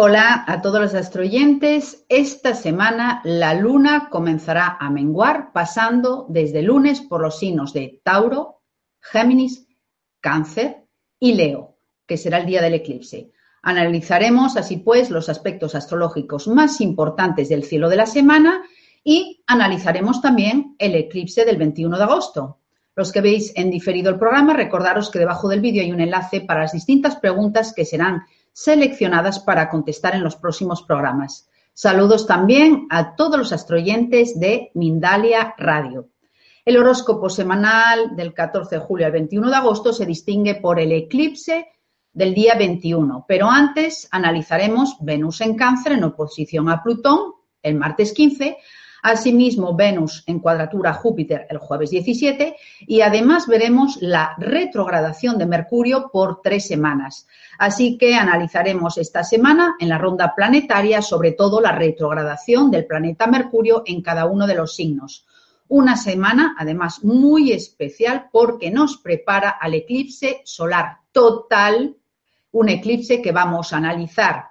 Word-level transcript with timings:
Hola 0.00 0.44
a 0.46 0.62
todos 0.62 0.80
los 0.80 0.94
astroyentes. 0.94 2.04
Esta 2.08 2.54
semana 2.54 3.20
la 3.24 3.52
luna 3.54 4.06
comenzará 4.12 4.76
a 4.78 4.90
menguar 4.90 5.50
pasando 5.52 6.24
desde 6.28 6.62
lunes 6.62 7.00
por 7.00 7.20
los 7.20 7.40
signos 7.40 7.72
de 7.72 8.00
Tauro, 8.04 8.62
Géminis, 9.00 9.66
Cáncer 10.20 10.84
y 11.18 11.34
Leo, 11.34 11.78
que 12.06 12.16
será 12.16 12.38
el 12.38 12.46
día 12.46 12.62
del 12.62 12.74
eclipse. 12.74 13.32
Analizaremos 13.60 14.56
así 14.56 14.76
pues 14.76 15.10
los 15.10 15.28
aspectos 15.28 15.74
astrológicos 15.74 16.46
más 16.46 16.80
importantes 16.80 17.48
del 17.48 17.64
cielo 17.64 17.88
de 17.88 17.96
la 17.96 18.06
semana 18.06 18.62
y 19.02 19.42
analizaremos 19.48 20.22
también 20.22 20.76
el 20.78 20.94
eclipse 20.94 21.44
del 21.44 21.56
21 21.56 21.98
de 21.98 22.04
agosto. 22.04 22.60
Los 22.94 23.10
que 23.10 23.20
veis 23.20 23.52
en 23.56 23.68
diferido 23.68 24.10
el 24.10 24.18
programa, 24.20 24.54
recordaros 24.54 25.10
que 25.10 25.18
debajo 25.18 25.48
del 25.48 25.60
vídeo 25.60 25.82
hay 25.82 25.90
un 25.90 26.00
enlace 26.00 26.40
para 26.40 26.60
las 26.60 26.72
distintas 26.72 27.16
preguntas 27.16 27.72
que 27.72 27.84
serán 27.84 28.22
seleccionadas 28.58 29.38
para 29.38 29.70
contestar 29.70 30.16
en 30.16 30.24
los 30.24 30.34
próximos 30.34 30.82
programas. 30.82 31.48
Saludos 31.74 32.26
también 32.26 32.88
a 32.90 33.14
todos 33.14 33.38
los 33.38 33.52
astroyentes 33.52 34.40
de 34.40 34.72
Mindalia 34.74 35.54
Radio. 35.58 36.08
El 36.64 36.76
horóscopo 36.76 37.30
semanal 37.30 38.16
del 38.16 38.34
14 38.34 38.74
de 38.74 38.80
julio 38.80 39.06
al 39.06 39.12
21 39.12 39.48
de 39.48 39.56
agosto 39.56 39.92
se 39.92 40.06
distingue 40.06 40.56
por 40.56 40.80
el 40.80 40.90
eclipse 40.90 41.68
del 42.12 42.34
día 42.34 42.56
21, 42.58 43.26
pero 43.28 43.48
antes 43.48 44.08
analizaremos 44.10 44.96
Venus 45.02 45.40
en 45.40 45.54
cáncer 45.54 45.92
en 45.92 46.02
oposición 46.02 46.68
a 46.68 46.82
Plutón 46.82 47.34
el 47.62 47.76
martes 47.76 48.12
15, 48.12 48.56
Asimismo, 49.02 49.74
Venus 49.74 50.24
en 50.26 50.40
cuadratura 50.40 50.92
Júpiter 50.92 51.46
el 51.48 51.58
jueves 51.58 51.90
17 51.90 52.56
y 52.80 53.00
además 53.00 53.46
veremos 53.46 53.98
la 54.00 54.34
retrogradación 54.38 55.38
de 55.38 55.46
Mercurio 55.46 56.10
por 56.12 56.40
tres 56.42 56.66
semanas. 56.66 57.26
Así 57.58 57.96
que 57.96 58.16
analizaremos 58.16 58.98
esta 58.98 59.22
semana 59.22 59.76
en 59.78 59.88
la 59.88 59.98
ronda 59.98 60.34
planetaria 60.34 61.00
sobre 61.00 61.32
todo 61.32 61.60
la 61.60 61.72
retrogradación 61.72 62.70
del 62.70 62.86
planeta 62.86 63.26
Mercurio 63.26 63.82
en 63.86 64.02
cada 64.02 64.26
uno 64.26 64.46
de 64.46 64.54
los 64.54 64.74
signos. 64.74 65.26
Una 65.68 65.96
semana 65.96 66.56
además 66.58 67.04
muy 67.04 67.52
especial 67.52 68.28
porque 68.32 68.70
nos 68.70 68.96
prepara 68.96 69.50
al 69.50 69.74
eclipse 69.74 70.40
solar 70.44 70.98
total, 71.12 71.96
un 72.52 72.68
eclipse 72.68 73.20
que 73.20 73.32
vamos 73.32 73.72
a 73.72 73.76
analizar 73.76 74.46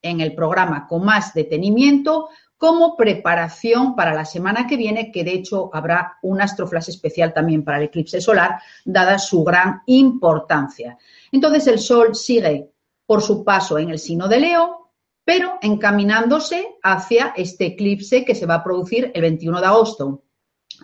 en 0.00 0.20
el 0.20 0.34
programa 0.34 0.86
con 0.86 1.04
más 1.04 1.34
detenimiento 1.34 2.28
como 2.60 2.94
preparación 2.94 3.96
para 3.96 4.12
la 4.12 4.26
semana 4.26 4.66
que 4.66 4.76
viene, 4.76 5.10
que 5.10 5.24
de 5.24 5.32
hecho 5.32 5.70
habrá 5.72 6.18
un 6.20 6.42
astroflash 6.42 6.90
especial 6.90 7.32
también 7.32 7.64
para 7.64 7.78
el 7.78 7.84
eclipse 7.84 8.20
solar, 8.20 8.60
dada 8.84 9.18
su 9.18 9.42
gran 9.42 9.80
importancia. 9.86 10.98
Entonces 11.32 11.66
el 11.68 11.78
Sol 11.78 12.14
sigue 12.14 12.70
por 13.06 13.22
su 13.22 13.44
paso 13.44 13.78
en 13.78 13.88
el 13.88 13.98
signo 13.98 14.28
de 14.28 14.40
Leo, 14.40 14.90
pero 15.24 15.54
encaminándose 15.62 16.76
hacia 16.82 17.32
este 17.34 17.64
eclipse 17.64 18.26
que 18.26 18.34
se 18.34 18.44
va 18.44 18.56
a 18.56 18.62
producir 18.62 19.10
el 19.14 19.22
21 19.22 19.58
de 19.58 19.66
agosto. 19.66 20.24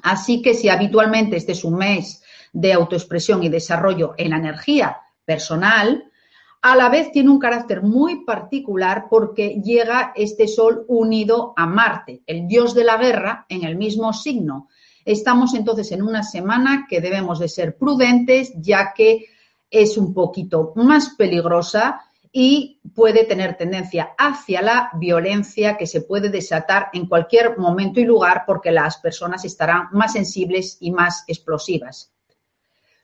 Así 0.03 0.41
que 0.41 0.55
si 0.55 0.71
habitualmente 0.71 1.37
este 1.37 1.53
es 1.53 1.63
un 1.63 1.77
mes 1.77 2.23
de 2.55 2.73
autoexpresión 2.73 3.43
y 3.43 3.51
desarrollo 3.51 4.15
en 4.17 4.31
la 4.31 4.39
energía 4.39 4.97
personal, 5.27 6.11
a 6.63 6.75
la 6.75 6.89
vez 6.89 7.13
tiene 7.13 7.31
un 7.31 7.39
carácter 7.39 7.83
muy 7.83 8.25
particular 8.25 9.07
porque 9.09 9.61
llega 9.63 10.13
este 10.17 10.49
Sol 10.49 10.85
unido 10.89 11.53
a 11.57 11.67
Marte, 11.67 12.23
el 12.27 12.49
dios 12.49 12.75
de 12.75 12.85
la 12.85 12.97
guerra, 12.97 13.47
en 13.49 13.65
el 13.65 13.77
mismo 13.77 14.13
signo. 14.13 14.69
Estamos 15.05 15.55
entonces 15.55 15.93
en 15.93 16.03
una 16.03 16.23
semana 16.23 16.87
que 16.89 17.01
debemos 17.01 17.39
de 17.39 17.49
ser 17.49 17.77
prudentes 17.77 18.53
ya 18.57 18.93
que 18.95 19.27
es 19.71 19.97
un 19.97 20.13
poquito 20.13 20.73
más 20.77 21.11
peligrosa 21.11 22.01
y 22.33 22.81
puede 22.95 23.25
tener 23.25 23.57
tendencia 23.57 24.11
hacia 24.19 24.61
la 24.63 24.91
violencia 24.95 25.77
que 25.77 25.87
se 25.87 26.01
puede 26.01 26.29
desatar 26.29 26.89
en 26.93 27.07
cualquier 27.07 27.57
momento 27.59 28.01
y 28.01 28.05
lugar 28.05 28.43
porque 28.47 28.73
las 28.73 28.99
personas 28.99 29.45
estarán 29.45 29.89
más 29.93 30.13
sensibles 30.13 30.79
y 30.81 30.91
más 30.91 31.25
explosivas 31.29 32.16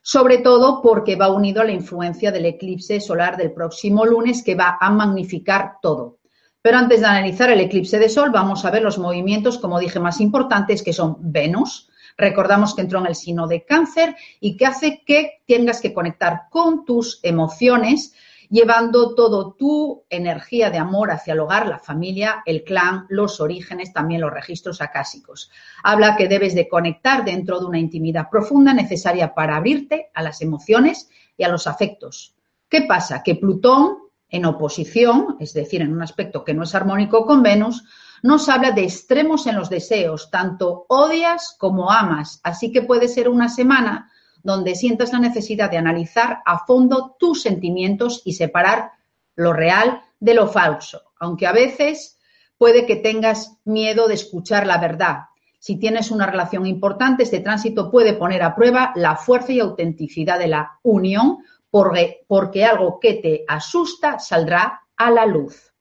sobre 0.03 0.39
todo 0.39 0.81
porque 0.81 1.15
va 1.15 1.29
unido 1.29 1.61
a 1.61 1.65
la 1.65 1.71
influencia 1.71 2.31
del 2.31 2.45
eclipse 2.45 2.99
solar 2.99 3.37
del 3.37 3.53
próximo 3.53 4.05
lunes 4.05 4.43
que 4.43 4.53
va 4.53 4.77
a 4.79 4.91
magnificar 4.91 5.77
todo. 5.81 6.19
Pero 6.61 6.77
antes 6.77 6.99
de 6.99 7.07
analizar 7.07 7.49
el 7.49 7.61
eclipse 7.61 7.97
de 7.99 8.09
Sol, 8.09 8.29
vamos 8.29 8.63
a 8.65 8.71
ver 8.71 8.83
los 8.83 8.97
movimientos, 8.97 9.57
como 9.57 9.79
dije, 9.79 9.99
más 9.99 10.19
importantes, 10.19 10.83
que 10.83 10.93
son 10.93 11.17
Venus. 11.19 11.89
Recordamos 12.17 12.75
que 12.75 12.81
entró 12.81 12.99
en 12.99 13.07
el 13.07 13.15
signo 13.15 13.47
de 13.47 13.65
cáncer 13.65 14.15
y 14.39 14.55
que 14.57 14.65
hace 14.65 15.03
que 15.05 15.41
tengas 15.47 15.81
que 15.81 15.93
conectar 15.93 16.43
con 16.49 16.85
tus 16.85 17.19
emociones 17.23 18.13
llevando 18.53 19.15
todo 19.15 19.53
tu 19.53 20.03
energía 20.11 20.69
de 20.69 20.77
amor 20.77 21.09
hacia 21.09 21.33
el 21.33 21.39
hogar, 21.39 21.67
la 21.67 21.79
familia, 21.79 22.43
el 22.45 22.63
clan, 22.63 23.07
los 23.09 23.41
orígenes, 23.41 23.91
también 23.91 24.21
los 24.21 24.31
registros 24.31 24.79
acásicos. 24.79 25.49
Habla 25.83 26.15
que 26.15 26.27
debes 26.27 26.53
de 26.53 26.69
conectar 26.69 27.25
dentro 27.25 27.59
de 27.59 27.65
una 27.65 27.79
intimidad 27.79 28.29
profunda 28.29 28.71
necesaria 28.71 29.33
para 29.33 29.55
abrirte 29.55 30.11
a 30.13 30.21
las 30.21 30.39
emociones 30.43 31.09
y 31.35 31.45
a 31.45 31.49
los 31.49 31.65
afectos. 31.65 32.35
¿Qué 32.69 32.83
pasa? 32.83 33.23
Que 33.23 33.33
Plutón, 33.33 33.97
en 34.29 34.45
oposición, 34.45 35.35
es 35.39 35.55
decir, 35.55 35.81
en 35.81 35.91
un 35.91 36.03
aspecto 36.03 36.43
que 36.43 36.53
no 36.53 36.61
es 36.61 36.75
armónico 36.75 37.25
con 37.25 37.41
Venus, 37.41 37.83
nos 38.21 38.49
habla 38.49 38.69
de 38.69 38.83
extremos 38.83 39.47
en 39.47 39.55
los 39.55 39.71
deseos, 39.71 40.29
tanto 40.29 40.85
odias 40.89 41.55
como 41.57 41.89
amas. 41.89 42.39
Así 42.43 42.71
que 42.71 42.83
puede 42.83 43.07
ser 43.07 43.29
una 43.29 43.49
semana 43.49 44.11
donde 44.43 44.75
sientas 44.75 45.13
la 45.13 45.19
necesidad 45.19 45.71
de 45.71 45.77
analizar 45.77 46.39
a 46.45 46.65
fondo 46.65 47.15
tus 47.17 47.41
sentimientos 47.41 48.21
y 48.25 48.33
separar 48.33 48.91
lo 49.35 49.53
real 49.53 50.01
de 50.19 50.33
lo 50.33 50.47
falso, 50.47 51.01
aunque 51.19 51.47
a 51.47 51.53
veces 51.53 52.19
puede 52.57 52.85
que 52.85 52.97
tengas 52.97 53.57
miedo 53.63 54.07
de 54.07 54.13
escuchar 54.13 54.67
la 54.67 54.77
verdad. 54.77 55.23
Si 55.59 55.77
tienes 55.77 56.11
una 56.11 56.25
relación 56.25 56.65
importante, 56.65 57.23
este 57.23 57.39
tránsito 57.39 57.89
puede 57.89 58.13
poner 58.13 58.43
a 58.43 58.53
prueba 58.53 58.91
la 58.95 59.15
fuerza 59.15 59.53
y 59.53 59.61
autenticidad 59.61 60.37
de 60.37 60.49
la 60.49 60.79
unión, 60.83 61.37
porque, 61.69 62.25
porque 62.27 62.65
algo 62.65 62.99
que 62.99 63.15
te 63.15 63.45
asusta 63.47 64.19
saldrá 64.19 64.81
a 64.97 65.09
la 65.09 65.25
luz. 65.25 65.73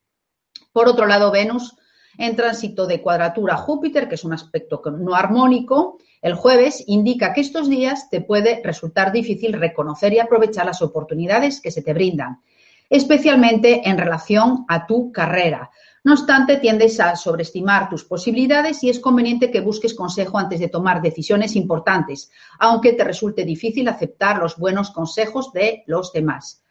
Por 0.73 0.89
otro 0.89 1.07
lado, 1.07 1.31
Venus 1.31 1.77
en 2.17 2.37
tránsito 2.37 2.87
de 2.87 3.03
cuadratura 3.03 3.57
Júpiter, 3.57 4.09
que 4.09 4.15
es 4.15 4.25
un 4.25 4.33
aspecto 4.33 4.83
no 4.99 5.15
armónico, 5.15 5.99
el 6.23 6.35
jueves 6.35 6.85
indica 6.87 7.33
que 7.33 7.41
estos 7.41 7.69
días 7.69 8.09
te 8.09 8.21
puede 8.21 8.63
resultar 8.63 9.11
difícil 9.11 9.53
reconocer 9.55 10.13
y 10.13 10.21
aprovechar 10.21 10.65
las 10.65 10.81
oportunidades 10.81 11.61
que 11.61 11.73
se 11.73 11.83
te 11.83 11.93
brindan, 11.93 12.41
especialmente 12.89 13.89
en 13.89 13.99
relación 13.99 14.65
a 14.69 14.87
tu 14.87 15.11
carrera. 15.11 15.71
No 16.05 16.13
obstante, 16.13 16.59
tiendes 16.59 17.01
a 17.01 17.17
sobreestimar 17.17 17.89
tus 17.89 18.05
posibilidades 18.05 18.85
y 18.85 18.91
es 18.91 19.01
conveniente 19.01 19.51
que 19.51 19.61
busques 19.61 19.95
consejo 19.95 20.39
antes 20.39 20.61
de 20.61 20.69
tomar 20.69 21.03
decisiones 21.03 21.57
importantes, 21.57 22.31
aunque 22.61 22.93
te 22.93 23.03
resulte 23.03 23.45
difícil 23.45 23.89
aceptar 23.89 24.39
los 24.39 24.57
buenos 24.57 24.93
consejos 24.93 25.53
de 25.53 25.83
los 25.87 26.13
demás. 26.13 26.63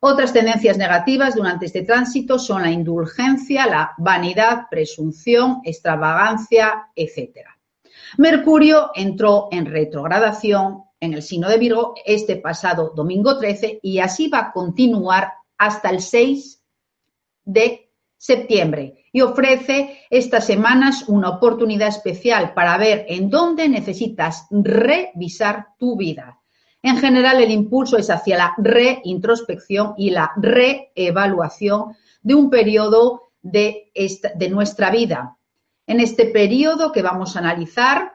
Otras 0.00 0.32
tendencias 0.32 0.78
negativas 0.78 1.34
durante 1.34 1.66
este 1.66 1.82
tránsito 1.82 2.38
son 2.38 2.62
la 2.62 2.70
indulgencia, 2.70 3.66
la 3.66 3.92
vanidad, 3.98 4.68
presunción, 4.70 5.60
extravagancia, 5.64 6.88
etcétera. 6.94 7.55
Mercurio 8.18 8.90
entró 8.94 9.48
en 9.50 9.66
retrogradación 9.66 10.84
en 11.00 11.14
el 11.14 11.22
signo 11.22 11.48
de 11.48 11.58
Virgo 11.58 11.94
este 12.04 12.36
pasado 12.36 12.92
domingo 12.94 13.38
13 13.38 13.80
y 13.82 13.98
así 13.98 14.28
va 14.28 14.38
a 14.38 14.52
continuar 14.52 15.32
hasta 15.58 15.90
el 15.90 16.00
6 16.00 16.62
de 17.44 17.90
septiembre 18.16 19.04
y 19.12 19.20
ofrece 19.20 20.00
estas 20.10 20.46
semanas 20.46 21.04
una 21.08 21.30
oportunidad 21.30 21.88
especial 21.88 22.54
para 22.54 22.76
ver 22.78 23.06
en 23.08 23.30
dónde 23.30 23.68
necesitas 23.68 24.46
revisar 24.50 25.68
tu 25.78 25.96
vida. 25.96 26.40
En 26.82 26.98
general, 26.98 27.42
el 27.42 27.50
impulso 27.50 27.96
es 27.96 28.10
hacia 28.10 28.36
la 28.36 28.54
reintrospección 28.58 29.94
y 29.96 30.10
la 30.10 30.32
reevaluación 30.36 31.96
de 32.22 32.34
un 32.34 32.50
periodo 32.50 33.22
de, 33.42 33.90
de 34.34 34.48
nuestra 34.50 34.90
vida. 34.90 35.36
En 35.86 36.00
este 36.00 36.26
periodo 36.26 36.92
que 36.92 37.02
vamos 37.02 37.36
a 37.36 37.38
analizar 37.38 38.12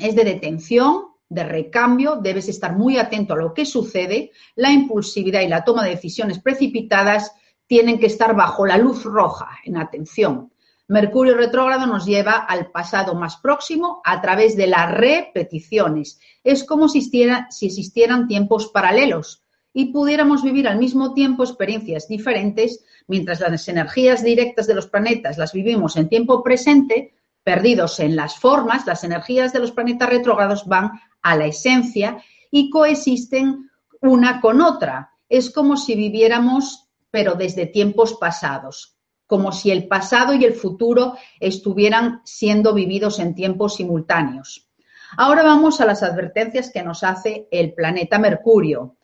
es 0.00 0.14
de 0.14 0.24
detención, 0.24 1.06
de 1.28 1.44
recambio, 1.44 2.16
debes 2.16 2.48
estar 2.48 2.76
muy 2.76 2.98
atento 2.98 3.34
a 3.34 3.38
lo 3.38 3.54
que 3.54 3.64
sucede, 3.64 4.30
la 4.54 4.70
impulsividad 4.70 5.40
y 5.40 5.48
la 5.48 5.64
toma 5.64 5.82
de 5.84 5.90
decisiones 5.90 6.38
precipitadas 6.38 7.32
tienen 7.66 7.98
que 7.98 8.06
estar 8.06 8.36
bajo 8.36 8.66
la 8.66 8.76
luz 8.76 9.04
roja, 9.04 9.48
en 9.64 9.78
atención. 9.78 10.52
Mercurio 10.88 11.34
retrógrado 11.36 11.86
nos 11.86 12.04
lleva 12.04 12.32
al 12.32 12.70
pasado 12.70 13.14
más 13.14 13.38
próximo 13.38 14.02
a 14.04 14.20
través 14.20 14.56
de 14.56 14.66
las 14.66 14.92
repeticiones. 14.92 16.20
Es 16.44 16.64
como 16.64 16.88
si, 16.88 17.00
si 17.00 17.66
existieran 17.66 18.28
tiempos 18.28 18.68
paralelos 18.68 19.42
y 19.72 19.86
pudiéramos 19.86 20.42
vivir 20.42 20.68
al 20.68 20.78
mismo 20.78 21.14
tiempo 21.14 21.44
experiencias 21.44 22.08
diferentes, 22.08 22.84
mientras 23.12 23.40
las 23.40 23.68
energías 23.68 24.24
directas 24.24 24.66
de 24.66 24.74
los 24.74 24.86
planetas 24.86 25.36
las 25.36 25.52
vivimos 25.52 25.96
en 25.96 26.08
tiempo 26.08 26.42
presente, 26.42 27.12
perdidos 27.44 28.00
en 28.00 28.16
las 28.16 28.38
formas, 28.38 28.86
las 28.86 29.04
energías 29.04 29.52
de 29.52 29.58
los 29.58 29.72
planetas 29.72 30.08
retrógrados 30.08 30.64
van 30.64 30.92
a 31.20 31.36
la 31.36 31.44
esencia 31.44 32.24
y 32.50 32.70
coexisten 32.70 33.70
una 34.00 34.40
con 34.40 34.62
otra. 34.62 35.10
Es 35.28 35.50
como 35.50 35.76
si 35.76 35.94
viviéramos, 35.94 36.88
pero 37.10 37.34
desde 37.34 37.66
tiempos 37.66 38.14
pasados, 38.14 38.96
como 39.26 39.52
si 39.52 39.70
el 39.70 39.88
pasado 39.88 40.32
y 40.32 40.46
el 40.46 40.54
futuro 40.54 41.18
estuvieran 41.38 42.22
siendo 42.24 42.72
vividos 42.72 43.18
en 43.18 43.34
tiempos 43.34 43.76
simultáneos. 43.76 44.70
Ahora 45.18 45.42
vamos 45.42 45.82
a 45.82 45.84
las 45.84 46.02
advertencias 46.02 46.70
que 46.72 46.82
nos 46.82 47.04
hace 47.04 47.46
el 47.50 47.74
planeta 47.74 48.18
Mercurio. 48.18 48.96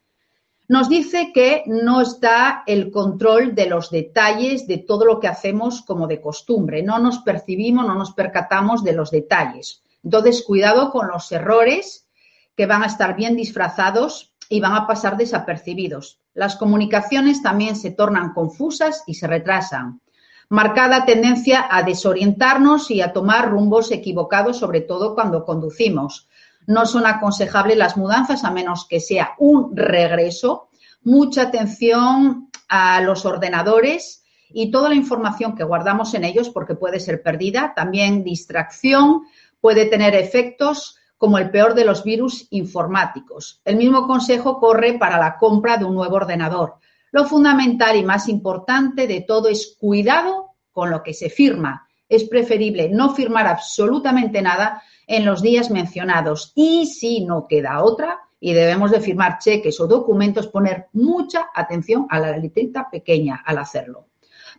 Nos 0.68 0.90
dice 0.90 1.32
que 1.32 1.62
no 1.64 2.02
está 2.02 2.62
el 2.66 2.90
control 2.90 3.54
de 3.54 3.70
los 3.70 3.90
detalles 3.90 4.66
de 4.66 4.76
todo 4.76 5.06
lo 5.06 5.18
que 5.18 5.26
hacemos 5.26 5.80
como 5.80 6.06
de 6.06 6.20
costumbre. 6.20 6.82
No 6.82 6.98
nos 6.98 7.20
percibimos, 7.20 7.86
no 7.86 7.94
nos 7.94 8.12
percatamos 8.12 8.84
de 8.84 8.92
los 8.92 9.10
detalles. 9.10 9.82
Entonces, 10.04 10.44
cuidado 10.46 10.90
con 10.90 11.08
los 11.08 11.32
errores 11.32 12.06
que 12.54 12.66
van 12.66 12.82
a 12.82 12.86
estar 12.86 13.16
bien 13.16 13.34
disfrazados 13.34 14.34
y 14.50 14.60
van 14.60 14.74
a 14.74 14.86
pasar 14.86 15.16
desapercibidos. 15.16 16.20
Las 16.34 16.56
comunicaciones 16.56 17.42
también 17.42 17.74
se 17.74 17.90
tornan 17.90 18.34
confusas 18.34 19.04
y 19.06 19.14
se 19.14 19.26
retrasan. 19.26 20.02
Marcada 20.50 21.06
tendencia 21.06 21.66
a 21.70 21.82
desorientarnos 21.82 22.90
y 22.90 23.00
a 23.00 23.14
tomar 23.14 23.50
rumbos 23.50 23.90
equivocados, 23.90 24.58
sobre 24.58 24.82
todo 24.82 25.14
cuando 25.14 25.46
conducimos. 25.46 26.27
No 26.68 26.84
son 26.84 27.06
aconsejables 27.06 27.78
las 27.78 27.96
mudanzas 27.96 28.44
a 28.44 28.50
menos 28.50 28.86
que 28.86 29.00
sea 29.00 29.34
un 29.38 29.74
regreso. 29.74 30.68
Mucha 31.02 31.44
atención 31.44 32.50
a 32.68 33.00
los 33.00 33.24
ordenadores 33.24 34.22
y 34.50 34.70
toda 34.70 34.90
la 34.90 34.94
información 34.94 35.56
que 35.56 35.64
guardamos 35.64 36.12
en 36.12 36.24
ellos 36.24 36.50
porque 36.50 36.74
puede 36.74 37.00
ser 37.00 37.22
perdida. 37.22 37.72
También 37.74 38.22
distracción 38.22 39.22
puede 39.62 39.86
tener 39.86 40.14
efectos 40.14 40.98
como 41.16 41.38
el 41.38 41.50
peor 41.50 41.72
de 41.72 41.86
los 41.86 42.04
virus 42.04 42.46
informáticos. 42.50 43.62
El 43.64 43.76
mismo 43.76 44.06
consejo 44.06 44.60
corre 44.60 44.98
para 44.98 45.18
la 45.18 45.38
compra 45.38 45.78
de 45.78 45.86
un 45.86 45.94
nuevo 45.94 46.16
ordenador. 46.16 46.74
Lo 47.12 47.24
fundamental 47.24 47.96
y 47.96 48.04
más 48.04 48.28
importante 48.28 49.06
de 49.06 49.22
todo 49.22 49.48
es 49.48 49.74
cuidado 49.80 50.50
con 50.70 50.90
lo 50.90 51.02
que 51.02 51.14
se 51.14 51.30
firma. 51.30 51.88
Es 52.10 52.24
preferible 52.24 52.90
no 52.90 53.14
firmar 53.14 53.46
absolutamente 53.46 54.42
nada 54.42 54.82
en 55.08 55.24
los 55.24 55.42
días 55.42 55.70
mencionados. 55.70 56.52
Y 56.54 56.86
si 56.86 57.24
no 57.24 57.48
queda 57.48 57.82
otra 57.82 58.20
y 58.38 58.52
debemos 58.52 58.92
de 58.92 59.00
firmar 59.00 59.38
cheques 59.38 59.80
o 59.80 59.88
documentos, 59.88 60.46
poner 60.46 60.86
mucha 60.92 61.48
atención 61.52 62.06
a 62.10 62.20
la 62.20 62.36
letrita 62.36 62.88
pequeña 62.88 63.42
al 63.44 63.58
hacerlo. 63.58 64.06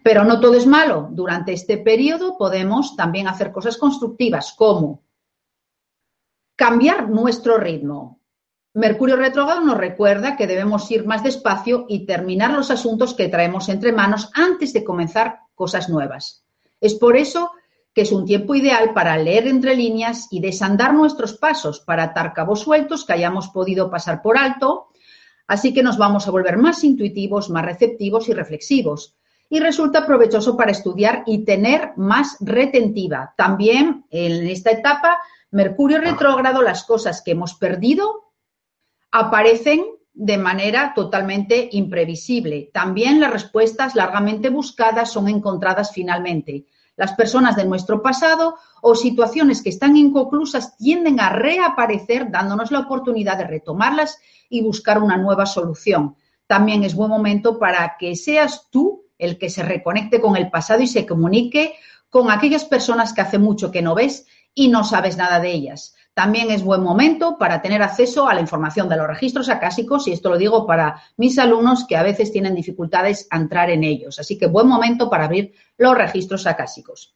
Pero 0.04 0.26
no 0.26 0.42
todo 0.42 0.56
es 0.56 0.66
malo. 0.66 1.08
Durante 1.12 1.54
este 1.54 1.78
periodo 1.78 2.38
podemos 2.38 2.98
también 2.98 3.28
hacer 3.28 3.54
cosas 3.54 3.78
constructivas 3.78 4.54
como 4.58 5.04
Cambiar 6.60 7.10
nuestro 7.10 7.58
ritmo. 7.58 8.20
Mercurio 8.74 9.16
retrógrado 9.16 9.62
nos 9.62 9.78
recuerda 9.78 10.36
que 10.36 10.46
debemos 10.46 10.92
ir 10.92 11.06
más 11.06 11.24
despacio 11.24 11.86
y 11.88 12.06
terminar 12.06 12.52
los 12.52 12.70
asuntos 12.70 13.14
que 13.14 13.30
traemos 13.30 13.70
entre 13.70 13.94
manos 13.94 14.30
antes 14.34 14.74
de 14.74 14.84
comenzar 14.84 15.40
cosas 15.56 15.88
nuevas. 15.88 16.44
Es 16.82 16.96
por 16.96 17.16
eso 17.16 17.52
que 17.94 18.02
es 18.02 18.12
un 18.12 18.26
tiempo 18.26 18.56
ideal 18.56 18.94
para 18.94 19.18
leer 19.18 19.48
entre 19.48 19.76
líneas 19.76 20.28
y 20.32 20.40
desandar 20.40 20.94
nuestros 20.94 21.34
pasos, 21.34 21.80
para 21.80 22.04
atar 22.04 22.34
cabos 22.34 22.62
sueltos 22.62 23.06
que 23.06 23.14
hayamos 23.14 23.50
podido 23.50 23.90
pasar 23.90 24.22
por 24.22 24.38
alto. 24.38 24.90
Así 25.48 25.74
que 25.74 25.84
nos 25.84 25.98
vamos 25.98 26.28
a 26.28 26.32
volver 26.32 26.58
más 26.58 26.84
intuitivos, 26.84 27.50
más 27.50 27.66
receptivos 27.66 28.30
y 28.30 28.34
reflexivos. 28.34 29.16
Y 29.50 29.60
resulta 29.60 30.06
provechoso 30.06 30.56
para 30.56 30.72
estudiar 30.72 31.24
y 31.26 31.44
tener 31.44 31.94
más 31.98 32.38
retentiva. 32.40 33.34
También 33.36 34.06
en 34.12 34.48
esta 34.48 34.70
etapa 34.70 35.18
Mercurio 35.52 36.00
retrógrado, 36.00 36.62
las 36.62 36.84
cosas 36.84 37.24
que 37.24 37.32
hemos 37.32 37.56
perdido 37.56 38.34
aparecen 39.12 39.84
de 40.14 40.38
manera 40.38 40.94
totalmente 40.94 41.70
imprevisible. 41.72 42.70
También 42.72 43.20
las 43.20 43.32
respuestas 43.32 43.96
largamente 43.96 44.50
buscadas 44.50 45.12
son 45.12 45.28
encontradas 45.28 45.92
finalmente. 45.92 46.68
Las 47.00 47.14
personas 47.14 47.56
de 47.56 47.64
nuestro 47.64 48.02
pasado 48.02 48.58
o 48.82 48.94
situaciones 48.94 49.62
que 49.62 49.70
están 49.70 49.96
inconclusas 49.96 50.76
tienden 50.76 51.22
a 51.22 51.30
reaparecer 51.30 52.30
dándonos 52.30 52.72
la 52.72 52.82
oportunidad 52.82 53.38
de 53.38 53.46
retomarlas 53.46 54.20
y 54.50 54.62
buscar 54.62 55.02
una 55.02 55.16
nueva 55.16 55.46
solución. 55.46 56.18
También 56.46 56.84
es 56.84 56.96
buen 56.96 57.10
momento 57.10 57.58
para 57.58 57.96
que 57.98 58.18
seas 58.18 58.68
tú 58.70 59.06
el 59.18 59.38
que 59.38 59.50
se 59.50 59.64
reconecte 59.64 60.20
con 60.20 60.36
el 60.36 60.50
pasado 60.50 60.82
y 60.82 60.88
se 60.88 61.06
comunique 61.06 61.76
con 62.10 62.32
aquellas 62.32 62.66
personas 62.66 63.14
que 63.14 63.22
hace 63.22 63.38
mucho 63.38 63.72
que 63.72 63.82
no 63.82 63.96
ves 63.96 64.28
y 64.54 64.68
no 64.68 64.84
sabes 64.84 65.16
nada 65.16 65.40
de 65.40 65.54
ellas. 65.54 65.96
También 66.20 66.52
es 66.52 66.66
buen 66.66 66.84
momento 66.84 67.38
para 67.38 67.62
tener 67.62 67.82
acceso 67.82 68.28
a 68.28 68.34
la 68.34 68.42
información 68.42 68.90
de 68.90 68.98
los 68.98 69.08
registros 69.08 69.48
acásicos 69.48 70.06
y 70.06 70.12
esto 70.12 70.30
lo 70.30 70.38
digo 70.38 70.68
para 70.68 71.02
mis 71.16 71.40
alumnos 71.40 71.86
que 71.88 71.96
a 71.96 72.04
veces 72.04 72.34
tienen 72.34 72.56
dificultades 72.56 73.26
a 73.30 73.38
entrar 73.38 73.70
en 73.70 73.86
ellos. 73.86 74.20
Así 74.20 74.38
que 74.38 74.48
buen 74.48 74.68
momento 74.68 75.10
para 75.10 75.24
abrir 75.24 75.54
los 75.78 75.98
registros 75.98 76.46
acásicos. 76.46 77.16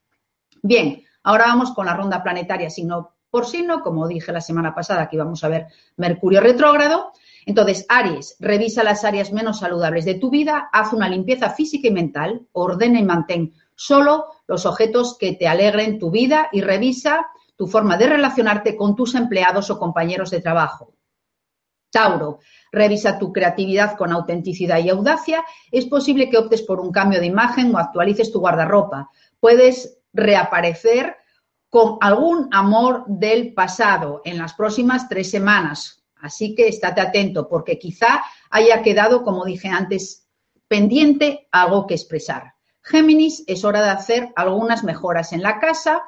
Bien, 0.62 1.03
ahora 1.22 1.48
vamos 1.48 1.74
con 1.74 1.86
la 1.86 1.93
ronda 1.93 2.24
planetaria 2.24 2.69
signo 2.69 3.15
por 3.29 3.45
signo. 3.45 3.81
Como 3.81 4.07
dije 4.07 4.31
la 4.31 4.39
semana 4.39 4.74
pasada, 4.74 5.01
aquí 5.01 5.17
vamos 5.17 5.43
a 5.43 5.50
ver 5.50 5.67
Mercurio 5.98 6.39
retrógrado. 6.39 7.12
Entonces, 7.45 7.86
Aries, 7.89 8.38
revisa 8.39 8.86
las 8.86 9.03
áreas 9.03 9.33
menos 9.33 9.60
saludables 9.60 10.05
de 10.05 10.15
tu 10.15 10.29
vida, 10.29 10.69
haz 10.72 10.93
una 10.93 11.10
limpieza 11.10 11.50
física 11.50 11.89
y 11.89 11.91
mental, 11.91 12.48
ordena 12.53 13.00
y 13.00 13.03
mantén 13.03 13.53
solo 13.75 14.27
los 14.48 14.65
objetos 14.65 15.17
que 15.17 15.33
te 15.33 15.50
alegren 15.50 16.00
tu 16.00 16.10
vida 16.10 16.48
y 16.53 16.62
revisa 16.62 17.27
tu 17.55 17.67
forma 17.67 17.98
de 17.98 18.07
relacionarte 18.07 18.75
con 18.75 18.95
tus 18.95 19.15
empleados 19.15 19.69
o 19.69 19.79
compañeros 19.79 20.31
de 20.31 20.41
trabajo. 20.41 20.93
Tauro, 21.91 22.39
revisa 22.72 23.19
tu 23.19 23.31
creatividad 23.31 23.95
con 23.95 24.12
autenticidad 24.12 24.79
y 24.79 24.89
audacia. 24.89 25.43
Es 25.72 25.86
posible 25.86 26.29
que 26.29 26.38
optes 26.38 26.63
por 26.63 26.79
un 26.79 26.91
cambio 26.91 27.19
de 27.19 27.27
imagen 27.27 27.74
o 27.74 27.77
actualices 27.77 28.31
tu 28.31 28.39
guardarropa. 28.39 29.10
Puedes 29.39 30.00
reaparecer 30.12 31.15
con 31.69 31.98
algún 32.01 32.50
amor 32.51 33.03
del 33.07 33.53
pasado 33.53 34.22
en 34.25 34.39
las 34.39 34.53
próximas 34.53 35.07
tres 35.07 35.29
semanas. 35.29 36.03
Así 36.15 36.55
que 36.55 36.67
estate 36.67 37.01
atento 37.01 37.48
porque 37.48 37.77
quizá 37.77 38.24
haya 38.50 38.81
quedado, 38.81 39.24
como 39.24 39.45
dije 39.45 39.67
antes, 39.67 40.27
pendiente 40.67 41.48
algo 41.51 41.86
que 41.86 41.93
expresar. 41.93 42.53
Géminis, 42.81 43.43
es 43.48 43.63
hora 43.63 43.81
de 43.81 43.89
hacer 43.89 44.33
algunas 44.36 44.83
mejoras 44.83 45.31
en 45.31 45.41
la 45.43 45.60
casa 45.60 46.03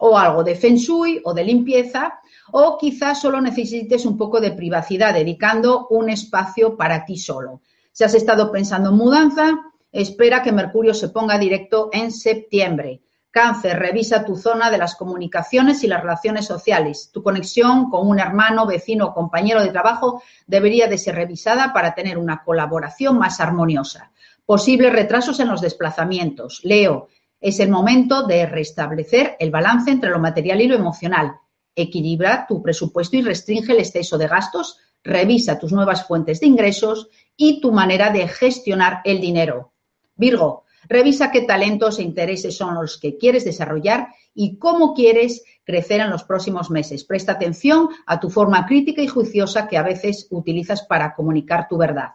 o 0.00 0.16
algo 0.18 0.42
de 0.42 0.54
feng 0.54 0.76
shui 0.76 1.20
o 1.24 1.34
de 1.34 1.44
limpieza 1.44 2.20
o 2.52 2.76
quizás 2.78 3.20
solo 3.20 3.40
necesites 3.40 4.04
un 4.04 4.16
poco 4.16 4.40
de 4.40 4.52
privacidad 4.52 5.14
dedicando 5.14 5.86
un 5.90 6.10
espacio 6.10 6.76
para 6.76 7.04
ti 7.04 7.16
solo. 7.16 7.60
Si 7.92 8.04
has 8.04 8.14
estado 8.14 8.50
pensando 8.50 8.90
en 8.90 8.96
mudanza, 8.96 9.58
espera 9.92 10.42
que 10.42 10.52
Mercurio 10.52 10.94
se 10.94 11.08
ponga 11.08 11.38
directo 11.38 11.90
en 11.92 12.10
septiembre. 12.10 13.02
Cáncer, 13.30 13.78
revisa 13.78 14.24
tu 14.24 14.36
zona 14.36 14.70
de 14.70 14.78
las 14.78 14.96
comunicaciones 14.96 15.84
y 15.84 15.86
las 15.86 16.02
relaciones 16.02 16.46
sociales. 16.46 17.10
Tu 17.12 17.22
conexión 17.22 17.88
con 17.88 18.08
un 18.08 18.18
hermano, 18.18 18.66
vecino 18.66 19.06
o 19.06 19.14
compañero 19.14 19.62
de 19.62 19.70
trabajo 19.70 20.22
debería 20.48 20.88
de 20.88 20.98
ser 20.98 21.14
revisada 21.14 21.72
para 21.72 21.94
tener 21.94 22.18
una 22.18 22.42
colaboración 22.42 23.18
más 23.18 23.38
armoniosa. 23.38 24.10
Posibles 24.44 24.92
retrasos 24.92 25.38
en 25.38 25.46
los 25.46 25.60
desplazamientos. 25.60 26.60
Leo, 26.64 27.06
es 27.40 27.58
el 27.60 27.70
momento 27.70 28.26
de 28.26 28.46
restablecer 28.46 29.36
el 29.38 29.50
balance 29.50 29.90
entre 29.90 30.10
lo 30.10 30.18
material 30.18 30.60
y 30.60 30.68
lo 30.68 30.76
emocional. 30.76 31.36
equilibra 31.74 32.46
tu 32.46 32.60
presupuesto 32.60 33.16
y 33.16 33.22
restringe 33.22 33.72
el 33.72 33.78
exceso 33.78 34.18
de 34.18 34.26
gastos, 34.26 34.76
revisa 35.02 35.58
tus 35.58 35.72
nuevas 35.72 36.06
fuentes 36.06 36.40
de 36.40 36.46
ingresos 36.46 37.08
y 37.36 37.60
tu 37.60 37.72
manera 37.72 38.10
de 38.10 38.28
gestionar 38.28 39.00
el 39.04 39.20
dinero. 39.20 39.72
Virgo, 40.16 40.64
revisa 40.88 41.30
qué 41.30 41.42
talentos 41.42 41.98
e 41.98 42.02
intereses 42.02 42.56
son 42.56 42.74
los 42.74 42.98
que 42.98 43.16
quieres 43.16 43.44
desarrollar 43.44 44.08
y 44.34 44.58
cómo 44.58 44.92
quieres 44.92 45.44
crecer 45.64 46.00
en 46.00 46.10
los 46.10 46.24
próximos 46.24 46.70
meses. 46.70 47.04
Presta 47.04 47.32
atención 47.32 47.88
a 48.04 48.20
tu 48.20 48.28
forma 48.28 48.66
crítica 48.66 49.00
y 49.00 49.06
juiciosa 49.06 49.66
que 49.68 49.78
a 49.78 49.82
veces 49.82 50.26
utilizas 50.30 50.82
para 50.82 51.14
comunicar 51.14 51.68
tu 51.68 51.78
verdad. 51.78 52.10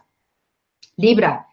Libra, 0.96 1.46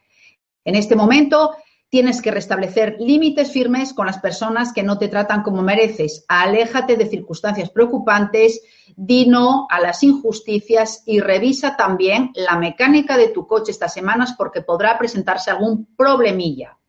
en 0.65 0.75
este 0.75 0.95
momento 0.95 1.55
Tienes 1.93 2.23
que 2.23 2.31
restablecer 2.31 2.95
límites 2.99 3.51
firmes 3.51 3.93
con 3.93 4.07
las 4.07 4.17
personas 4.17 4.73
que 4.73 4.81
no 4.81 4.97
te 4.97 5.09
tratan 5.09 5.43
como 5.43 5.61
mereces. 5.61 6.25
Aléjate 6.27 6.97
de 6.97 7.05
circunstancias 7.05 7.69
preocupantes, 7.69 8.63
di 8.95 9.27
no 9.27 9.67
a 9.69 9.79
las 9.79 10.01
injusticias 10.01 11.03
y 11.05 11.19
revisa 11.19 11.77
también 11.77 12.31
la 12.33 12.57
mecánica 12.57 13.15
de 13.15 13.27
tu 13.27 13.45
coche 13.45 13.71
estas 13.71 13.93
semanas 13.93 14.33
porque 14.35 14.61
podrá 14.61 14.97
presentarse 14.97 15.51
algún 15.51 15.85
problemilla. 15.95 16.79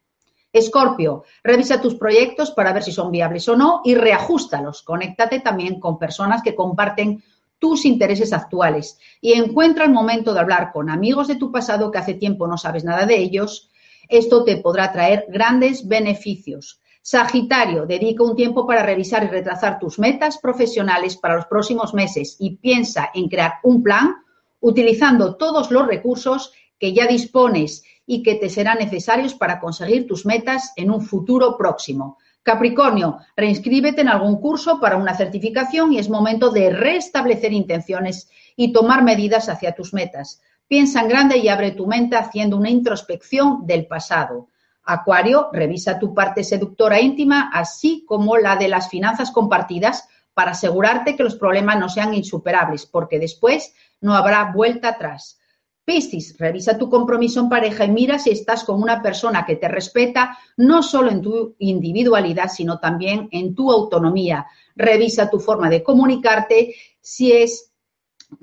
Escorpio, 0.51 1.25
revisa 1.43 1.83
tus 1.83 1.97
proyectos 1.97 2.53
para 2.53 2.73
ver 2.73 2.83
si 2.83 2.91
son 2.91 3.11
viables 3.11 3.47
o 3.51 3.57
no 3.57 3.83
y 3.85 3.97
reajustalos. 3.97 4.83
Conéctate 4.83 5.41
también 5.41 5.81
con 5.81 5.99
personas 5.99 6.43
que 6.43 6.55
comparten 6.55 7.23
tus 7.59 7.85
intereses 7.85 8.33
actuales 8.33 8.99
y 9.21 9.35
encuentra 9.35 9.85
el 9.85 9.93
momento 9.93 10.33
de 10.33 10.41
hablar 10.41 10.73
con 10.73 10.89
amigos 10.89 11.29
de 11.29 11.37
tu 11.37 11.53
pasado 11.53 11.91
que 11.91 11.99
hace 11.99 12.15
tiempo 12.15 12.47
no 12.47 12.57
sabes 12.57 12.85
nada 12.85 13.05
de 13.05 13.19
ellos 13.19 13.69
esto 14.09 14.45
te 14.45 14.59
podrá 14.59 14.93
traer 14.93 15.27
grandes 15.29 15.87
beneficios. 15.87 16.81
Sagitario, 17.03 17.85
dedica 17.85 18.23
un 18.23 18.35
tiempo 18.35 18.67
para 18.67 18.83
revisar 18.83 19.25
y 19.25 19.29
retrasar 19.29 19.79
tus 19.79 19.99
metas 19.99 20.39
profesionales 20.39 21.17
para 21.17 21.37
los 21.37 21.47
próximos 21.47 21.93
meses 21.93 22.37
y 22.39 22.57
piensa 22.57 23.11
en 23.13 23.29
crear 23.29 23.55
un 23.63 23.83
plan 23.83 24.15
utilizando 24.61 25.37
todos 25.37 25.71
los 25.71 25.87
recursos 25.87 26.53
que 26.79 26.95
ya 26.95 27.07
dispones 27.07 27.83
y 28.07 28.23
que 28.23 28.37
te 28.37 28.49
serán 28.49 28.79
necesarios 28.79 29.35
para 29.35 29.61
conseguir 29.61 30.07
tus 30.07 30.25
metas 30.25 30.73
en 30.77 30.91
un 30.91 31.03
futuro 31.03 31.57
próximo. 31.59 32.19
Capricornio, 32.43 33.19
reinscríbete 33.37 34.03
en 34.03 34.09
algún 34.09 34.41
curso 34.41 34.79
para 34.81 34.97
una 34.97 35.15
certificación 35.15 35.93
y 35.93 35.99
es 35.99 36.11
momento 36.11 36.51
de 36.51 36.71
restablecer 36.71 37.53
intenciones 37.53 38.31
y 38.57 38.73
tomar 38.73 39.03
medidas 39.03 39.49
hacia 39.49 39.73
tus 39.73 39.95
metas. 39.95 40.43
Piensa 40.67 41.01
en 41.01 41.09
grande 41.09 41.39
y 41.39 41.49
abre 41.49 41.73
tu 41.73 41.87
mente 41.87 42.17
haciendo 42.17 42.57
una 42.57 42.71
introspección 42.71 43.67
del 43.67 43.87
pasado. 43.87 44.49
Acuario, 44.83 45.49
revisa 45.53 45.99
tu 45.99 46.15
parte 46.15 46.45
seductora 46.45 47.01
íntima, 47.01 47.51
así 47.53 48.05
como 48.07 48.37
la 48.37 48.57
de 48.57 48.69
las 48.69 48.89
finanzas 48.89 49.31
compartidas, 49.31 50.09
para 50.35 50.51
asegurarte 50.51 51.17
que 51.17 51.23
los 51.23 51.37
problemas 51.37 51.79
no 51.79 51.89
sean 51.89 52.13
insuperables, 52.13 52.87
porque 52.87 53.19
después 53.19 53.75
no 54.01 54.15
habrá 54.15 54.53
vuelta 54.53 54.89
atrás. 54.89 55.39
Piscis, 55.85 56.37
revisa 56.39 56.79
tu 56.79 56.89
compromiso 56.89 57.41
en 57.41 57.51
pareja 57.51 57.85
y 57.85 57.91
mira 57.91 58.19
si 58.19 58.31
estás 58.31 58.65
con 58.65 58.83
una 58.83 59.03
persona 59.03 59.45
que 59.45 59.57
te 59.57 59.69
respeta 59.69 60.39
no 60.57 60.83
solo 60.83 61.11
en 61.11 61.21
tu 61.21 61.55
individualidad, 61.59 62.49
sino 62.49 62.79
también 62.79 63.29
en 63.31 63.55
tu 63.55 63.71
autonomía. 63.71 64.47
Revisa 64.75 65.29
tu 65.29 65.41
forma 65.41 65.69
de 65.69 65.83
comunicarte, 65.83 66.75
si 67.01 67.33
es 67.33 67.74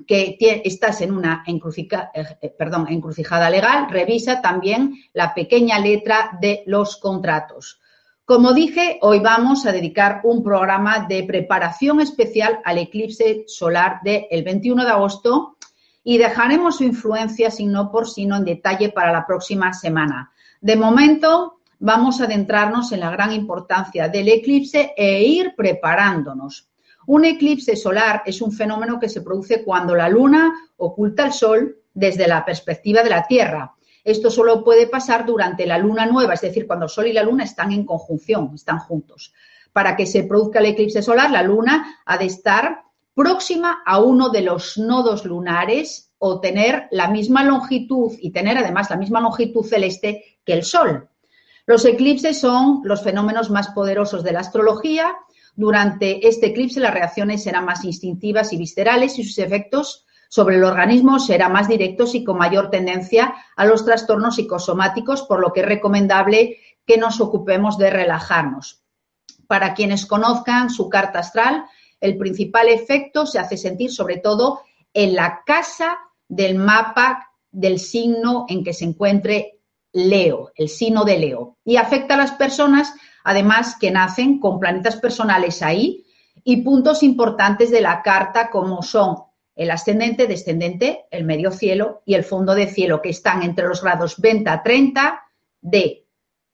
que 0.06 0.36
estás 0.64 1.00
en 1.00 1.12
una 1.12 1.44
eh, 1.46 1.60
eh, 2.40 2.56
encrucijada 2.88 3.50
legal, 3.50 3.86
revisa 3.90 4.40
también 4.40 4.94
la 5.12 5.34
pequeña 5.34 5.78
letra 5.78 6.38
de 6.40 6.62
los 6.66 6.96
contratos. 6.96 7.80
Como 8.24 8.52
dije, 8.52 8.98
hoy 9.02 9.18
vamos 9.18 9.66
a 9.66 9.72
dedicar 9.72 10.20
un 10.24 10.42
programa 10.42 11.06
de 11.08 11.24
preparación 11.24 12.00
especial 12.00 12.60
al 12.64 12.78
eclipse 12.78 13.44
solar 13.46 14.00
del 14.02 14.44
21 14.44 14.84
de 14.84 14.90
agosto 14.90 15.56
y 16.04 16.18
dejaremos 16.18 16.76
su 16.76 16.84
influencia 16.84 17.50
signo 17.50 17.90
por 17.90 18.08
signo 18.08 18.36
en 18.36 18.44
detalle 18.44 18.90
para 18.90 19.12
la 19.12 19.26
próxima 19.26 19.72
semana. 19.72 20.32
De 20.60 20.76
momento, 20.76 21.60
vamos 21.80 22.20
a 22.20 22.24
adentrarnos 22.24 22.92
en 22.92 23.00
la 23.00 23.10
gran 23.10 23.32
importancia 23.32 24.08
del 24.08 24.28
eclipse 24.28 24.94
e 24.96 25.22
ir 25.24 25.54
preparándonos. 25.56 26.68
Un 27.06 27.24
eclipse 27.24 27.76
solar 27.76 28.22
es 28.26 28.40
un 28.40 28.52
fenómeno 28.52 29.00
que 29.00 29.08
se 29.08 29.22
produce 29.22 29.64
cuando 29.64 29.94
la 29.94 30.08
luna 30.08 30.52
oculta 30.76 31.26
el 31.26 31.32
sol 31.32 31.78
desde 31.94 32.28
la 32.28 32.44
perspectiva 32.44 33.02
de 33.02 33.10
la 33.10 33.26
Tierra. 33.26 33.74
Esto 34.04 34.30
solo 34.30 34.64
puede 34.64 34.86
pasar 34.86 35.26
durante 35.26 35.66
la 35.66 35.78
luna 35.78 36.06
nueva, 36.06 36.34
es 36.34 36.40
decir, 36.40 36.66
cuando 36.66 36.86
el 36.86 36.90
sol 36.90 37.06
y 37.06 37.12
la 37.12 37.22
luna 37.22 37.44
están 37.44 37.72
en 37.72 37.84
conjunción, 37.84 38.50
están 38.54 38.78
juntos. 38.78 39.32
Para 39.72 39.96
que 39.96 40.06
se 40.06 40.24
produzca 40.24 40.58
el 40.58 40.66
eclipse 40.66 41.02
solar, 41.02 41.30
la 41.30 41.42
luna 41.42 42.00
ha 42.04 42.18
de 42.18 42.26
estar 42.26 42.82
próxima 43.14 43.82
a 43.84 44.00
uno 44.00 44.30
de 44.30 44.42
los 44.42 44.78
nodos 44.78 45.24
lunares 45.24 46.12
o 46.18 46.40
tener 46.40 46.88
la 46.90 47.08
misma 47.08 47.44
longitud 47.44 48.12
y 48.20 48.30
tener 48.30 48.58
además 48.58 48.90
la 48.90 48.96
misma 48.96 49.20
longitud 49.20 49.64
celeste 49.64 50.38
que 50.44 50.52
el 50.52 50.64
sol. 50.64 51.08
Los 51.66 51.84
eclipses 51.84 52.40
son 52.40 52.80
los 52.84 53.02
fenómenos 53.02 53.50
más 53.50 53.68
poderosos 53.68 54.24
de 54.24 54.32
la 54.32 54.40
astrología 54.40 55.14
durante 55.54 56.26
este 56.26 56.46
eclipse 56.46 56.80
las 56.80 56.94
reacciones 56.94 57.42
serán 57.42 57.64
más 57.64 57.84
instintivas 57.84 58.52
y 58.52 58.56
viscerales 58.56 59.18
y 59.18 59.24
sus 59.24 59.38
efectos 59.38 60.06
sobre 60.28 60.56
el 60.56 60.64
organismo 60.64 61.18
serán 61.18 61.52
más 61.52 61.68
directos 61.68 62.14
y 62.14 62.24
con 62.24 62.38
mayor 62.38 62.70
tendencia 62.70 63.34
a 63.54 63.66
los 63.66 63.84
trastornos 63.84 64.36
psicosomáticos, 64.36 65.24
por 65.24 65.40
lo 65.40 65.52
que 65.52 65.60
es 65.60 65.66
recomendable 65.66 66.56
que 66.86 66.96
nos 66.96 67.20
ocupemos 67.20 67.76
de 67.76 67.90
relajarnos. 67.90 68.82
Para 69.46 69.74
quienes 69.74 70.06
conozcan 70.06 70.70
su 70.70 70.88
carta 70.88 71.18
astral, 71.18 71.64
el 72.00 72.16
principal 72.16 72.68
efecto 72.68 73.26
se 73.26 73.38
hace 73.38 73.58
sentir 73.58 73.92
sobre 73.92 74.16
todo 74.16 74.62
en 74.94 75.14
la 75.14 75.42
casa 75.44 75.98
del 76.28 76.56
mapa 76.56 77.30
del 77.50 77.78
signo 77.78 78.46
en 78.48 78.64
que 78.64 78.72
se 78.72 78.86
encuentre 78.86 79.58
Leo, 79.92 80.50
el 80.56 80.70
signo 80.70 81.04
de 81.04 81.18
Leo, 81.18 81.58
y 81.62 81.76
afecta 81.76 82.14
a 82.14 82.16
las 82.16 82.32
personas 82.32 82.94
además 83.24 83.76
que 83.78 83.90
nacen 83.90 84.38
con 84.38 84.58
planetas 84.58 84.96
personales 84.96 85.62
ahí 85.62 86.04
y 86.44 86.58
puntos 86.62 87.02
importantes 87.02 87.70
de 87.70 87.80
la 87.80 88.02
carta 88.02 88.50
como 88.50 88.82
son 88.82 89.16
el 89.54 89.70
ascendente, 89.70 90.26
descendente, 90.26 91.04
el 91.10 91.24
medio 91.24 91.50
cielo 91.50 92.02
y 92.06 92.14
el 92.14 92.24
fondo 92.24 92.54
de 92.54 92.66
cielo, 92.66 93.02
que 93.02 93.10
están 93.10 93.42
entre 93.42 93.68
los 93.68 93.82
grados 93.82 94.18
20 94.18 94.48
a 94.48 94.62
30 94.62 95.22
de 95.60 96.06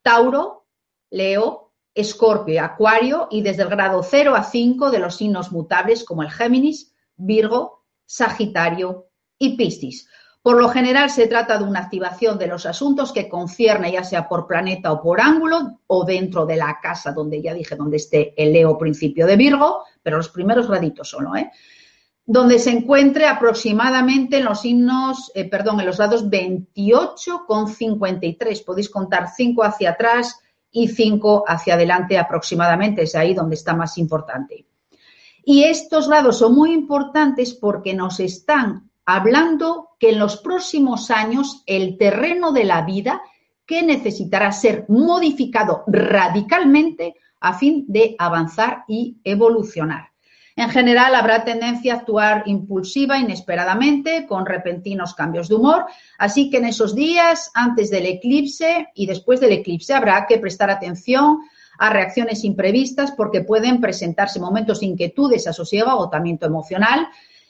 Tauro, 0.03 0.67
Leo, 1.11 1.73
Escorpio 1.95 2.55
y 2.55 2.59
Acuario, 2.59 3.29
y 3.31 3.43
desde 3.43 3.63
el 3.63 3.69
grado 3.69 4.03
0 4.03 4.35
a 4.35 4.43
5 4.43 4.91
de 4.91 4.99
los 4.99 5.17
signos 5.17 5.53
mutables 5.53 6.05
como 6.05 6.23
el 6.23 6.31
Géminis, 6.31 6.95
Virgo, 7.17 7.85
Sagitario 8.05 9.09
y 9.39 9.57
Piscis. 9.57 10.09
Por 10.43 10.57
lo 10.61 10.69
general 10.69 11.11
se 11.11 11.27
trata 11.27 11.59
de 11.59 11.65
una 11.65 11.81
activación 11.81 12.39
de 12.39 12.47
los 12.47 12.65
asuntos 12.65 13.13
que 13.13 13.29
concierne 13.29 13.93
ya 13.93 14.05
sea 14.05 14.29
por 14.29 14.47
planeta 14.47 14.93
o 14.93 15.03
por 15.03 15.21
ángulo 15.21 15.81
o 15.87 16.05
dentro 16.05 16.47
de 16.47 16.57
la 16.57 16.79
casa 16.81 17.13
donde 17.13 17.43
ya 17.43 17.53
dije 17.55 17.77
donde 17.77 17.97
esté 17.97 18.35
el 18.37 18.53
Leo 18.53 18.79
principio 18.79 19.27
de 19.27 19.37
Virgo, 19.37 19.85
pero 20.03 20.17
los 20.17 20.29
primeros 20.29 20.69
graditos 20.69 21.11
solo, 21.11 21.35
¿eh? 21.37 21.51
donde 22.31 22.59
se 22.59 22.71
encuentre 22.71 23.27
aproximadamente 23.27 24.37
en 24.37 24.45
los 24.45 24.61
signos, 24.61 25.33
eh, 25.35 25.49
perdón, 25.49 25.81
en 25.81 25.87
los 25.87 25.97
grados 25.97 26.29
28 26.29 27.45
con 27.47 27.69
53. 27.69 28.61
Podéis 28.61 28.91
contar 28.91 29.31
5 29.35 29.65
hacia 29.65 29.93
atrás 29.93 30.39
y 30.71 30.89
5 30.89 31.45
hacia 31.49 31.73
adelante 31.73 32.19
aproximadamente, 32.19 33.05
es 33.05 33.15
ahí 33.15 33.33
donde 33.33 33.55
está 33.55 33.75
más 33.75 33.97
importante. 33.97 34.67
Y 35.43 35.63
estos 35.65 36.07
grados 36.07 36.39
son 36.41 36.55
muy 36.55 36.73
importantes 36.73 37.55
porque 37.55 37.95
nos 37.95 38.21
están 38.21 38.88
hablando 39.11 39.89
que 39.99 40.11
en 40.11 40.19
los 40.19 40.37
próximos 40.37 41.11
años 41.11 41.63
el 41.65 41.97
terreno 41.97 42.53
de 42.53 42.65
la 42.65 42.83
vida 42.83 43.23
que 43.65 43.83
necesitará 43.83 44.53
ser 44.53 44.85
modificado 44.89 45.83
radicalmente 45.87 47.15
a 47.41 47.55
fin 47.55 47.87
de 47.89 48.17
avanzar 48.19 48.85
y 48.87 49.17
evolucionar. 49.25 50.11
En 50.57 50.69
general, 50.69 51.15
habrá 51.15 51.43
tendencia 51.43 51.95
a 51.95 51.97
actuar 51.99 52.43
impulsiva, 52.45 53.19
inesperadamente, 53.19 54.27
con 54.27 54.45
repentinos 54.45 55.15
cambios 55.15 55.49
de 55.49 55.55
humor, 55.55 55.87
así 56.19 56.51
que 56.51 56.59
en 56.59 56.67
esos 56.67 56.95
días, 56.95 57.51
antes 57.55 57.91
del 57.91 58.05
eclipse 58.05 58.89
y 58.95 59.07
después 59.07 59.41
del 59.41 59.53
eclipse, 59.53 59.95
habrá 59.95 60.27
que 60.27 60.37
prestar 60.37 60.69
atención 60.69 61.39
a 61.79 61.89
reacciones 61.89 62.45
imprevistas 62.45 63.13
porque 63.13 63.41
pueden 63.41 63.81
presentarse 63.81 64.39
momentos 64.39 64.81
de 64.81 64.87
inquietud, 64.87 65.31
desasosiego, 65.31 65.89
agotamiento 65.89 66.45
emocional, 66.45 67.09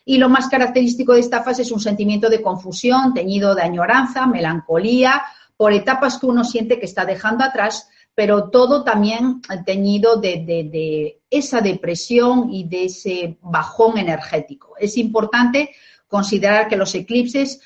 y 0.08 0.16
lo 0.16 0.30
más 0.30 0.48
característico 0.48 1.12
de 1.12 1.20
esta 1.20 1.42
fase 1.42 1.60
es 1.60 1.70
un 1.70 1.80
sentimiento 1.80 2.30
de 2.30 2.40
confusión, 2.40 3.12
teñido 3.12 3.54
de 3.54 3.60
añoranza, 3.60 4.26
melancolía, 4.26 5.22
por 5.54 5.74
etapas 5.74 6.18
que 6.18 6.24
uno 6.24 6.44
siente 6.44 6.78
que 6.78 6.86
está 6.86 7.04
dejando 7.04 7.44
atrás, 7.44 7.90
pero 8.14 8.48
todo 8.48 8.84
también 8.84 9.42
teñido 9.66 10.16
de, 10.16 11.20
esa 11.28 11.60
depresión 11.60 12.48
y 12.50 12.64
de 12.66 12.86
ese 12.86 13.36
bajón 13.42 13.98
energético. 13.98 14.76
Es 14.80 14.96
importante 14.96 15.72
considerar 16.06 16.68
que 16.68 16.78
los 16.78 16.94
eclipses 16.94 17.60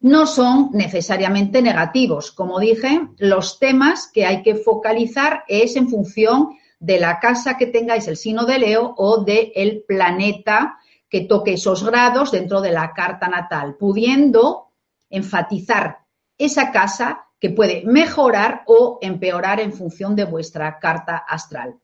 no 0.00 0.26
son 0.26 0.70
necesariamente 0.72 1.60
negativos. 1.60 2.32
Como 2.32 2.58
dije, 2.58 3.02
los 3.18 3.58
temas 3.58 4.10
que 4.10 4.24
hay 4.24 4.40
que 4.42 4.54
focalizar 4.54 5.44
es 5.46 5.76
en 5.76 5.90
función 5.90 6.56
de 6.80 6.98
la 6.98 7.20
casa 7.20 7.58
que 7.58 7.66
tengáis 7.66 8.08
el 8.08 8.16
signo 8.16 8.46
de 8.46 8.60
Leo 8.60 8.94
o 8.96 9.22
del 9.22 9.52
el 9.54 9.84
planeta 9.86 10.78
que 11.12 11.20
toque 11.20 11.52
esos 11.52 11.84
grados 11.84 12.32
dentro 12.32 12.62
de 12.62 12.70
la 12.70 12.94
carta 12.94 13.28
natal, 13.28 13.76
pudiendo 13.78 14.70
enfatizar 15.10 15.98
esa 16.38 16.72
casa 16.72 17.26
que 17.38 17.50
puede 17.50 17.82
mejorar 17.84 18.62
o 18.66 18.98
empeorar 19.02 19.60
en 19.60 19.74
función 19.74 20.16
de 20.16 20.24
vuestra 20.24 20.78
carta 20.78 21.18
astral. 21.18 21.78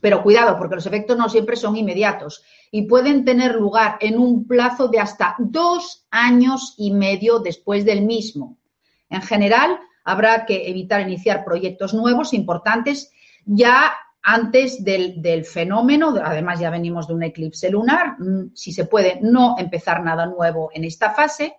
Pero 0.00 0.22
cuidado, 0.22 0.56
porque 0.56 0.76
los 0.76 0.86
efectos 0.86 1.18
no 1.18 1.28
siempre 1.28 1.56
son 1.56 1.76
inmediatos 1.76 2.44
y 2.70 2.82
pueden 2.82 3.24
tener 3.24 3.56
lugar 3.56 3.96
en 4.00 4.20
un 4.20 4.46
plazo 4.46 4.86
de 4.86 5.00
hasta 5.00 5.34
dos 5.40 6.06
años 6.12 6.74
y 6.78 6.92
medio 6.92 7.40
después 7.40 7.84
del 7.84 8.02
mismo. 8.02 8.56
En 9.08 9.22
general, 9.22 9.80
habrá 10.04 10.46
que 10.46 10.70
evitar 10.70 11.00
iniciar 11.00 11.44
proyectos 11.44 11.92
nuevos 11.92 12.32
importantes 12.32 13.10
ya 13.44 13.94
antes 14.22 14.84
del, 14.84 15.44
fenómeno, 15.44 16.14
además 16.22 16.60
ya 16.60 16.70
venimos 16.70 17.08
de 17.08 17.14
un 17.14 17.22
eclipse 17.22 17.70
lunar, 17.70 18.20
mm, 18.20 18.54
si 18.54 18.72
se 18.72 18.84
puede 18.84 19.18
no 19.22 19.56
empezar 19.58 20.02
nada 20.02 20.26
nuevo 20.26 20.70
en 20.74 20.84
esta 20.84 21.10
fase. 21.10 21.56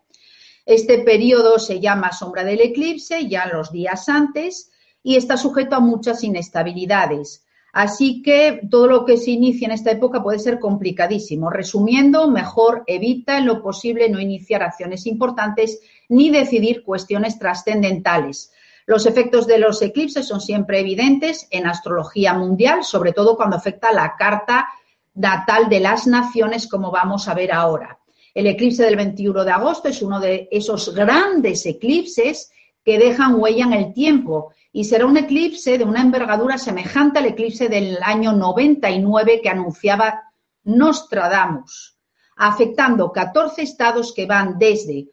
Este 0.66 1.00
periodo 1.00 1.58
se 1.58 1.80
llama 1.80 2.12
sombra 2.12 2.44
del 2.44 2.62
eclipse, 2.62 3.28
ya 3.28 3.48
los 3.48 3.72
días 3.72 4.08
antes, 4.10 4.72
y 5.02 5.16
está 5.16 5.38
sujeto 5.38 5.76
a 5.76 5.80
muchas 5.80 6.24
inestabilidades. 6.24 7.46
Así 7.74 8.22
que 8.22 8.62
todo 8.70 8.88
lo 8.88 9.06
que 9.06 9.18
se 9.18 9.32
inicia 9.32 9.66
en 9.66 9.72
esta 9.72 9.92
época 9.92 10.22
puede 10.22 10.40
ser 10.40 10.60
complicadísimo. 10.60 11.50
Resumiendo, 11.50 12.28
mejor 12.30 12.84
evita 12.86 13.38
en 13.38 13.46
lo 13.46 13.64
posible 13.64 14.10
no 14.10 14.20
iniciar 14.20 14.62
acciones 14.62 15.08
importantes 15.08 15.80
ni 16.10 16.30
decidir 16.30 16.84
cuestiones 16.84 17.40
trascendentales. 17.40 18.52
Los 18.92 19.06
efectos 19.06 19.48
de 19.48 19.58
los 19.58 19.82
eclipses 19.82 20.28
son 20.28 20.42
siempre 20.42 20.82
evidentes 20.82 21.48
en 21.50 21.66
astrología 21.66 22.34
mundial, 22.34 22.84
sobre 22.84 23.14
todo 23.14 23.38
cuando 23.38 23.56
afecta 23.56 23.94
la 23.94 24.18
carta 24.18 24.68
natal 25.14 25.70
de 25.70 25.80
las 25.80 26.08
naciones, 26.08 26.68
como 26.68 26.92
vamos 26.92 27.30
a 27.30 27.34
ver 27.34 27.54
ahora. 27.54 28.00
El 28.34 28.48
eclipse 28.48 28.84
del 28.84 28.98
21 28.98 29.46
de 29.46 29.52
agosto 29.52 29.88
es 29.88 30.02
uno 30.02 30.20
de 30.20 30.50
esos 30.52 30.94
grandes 30.94 31.66
eclipses 31.66 32.52
que 32.84 33.00
dejan 33.00 33.36
huella 33.40 33.64
en 33.64 33.72
el 33.72 33.94
tiempo 33.94 34.52
y 34.74 34.84
será 34.84 35.06
un 35.06 35.16
eclipse 35.16 35.78
de 35.78 35.86
una 35.86 36.02
envergadura 36.02 36.58
semejante 36.58 37.20
al 37.20 37.28
eclipse 37.28 37.70
del 37.70 37.98
año 38.04 38.34
99 38.34 39.40
que 39.42 39.48
anunciaba 39.48 40.34
Nostradamus, 40.66 41.98
afectando 42.36 43.14
14 43.14 43.62
estados 43.62 44.14
que 44.14 44.26
van 44.26 44.60
desde 44.60 45.08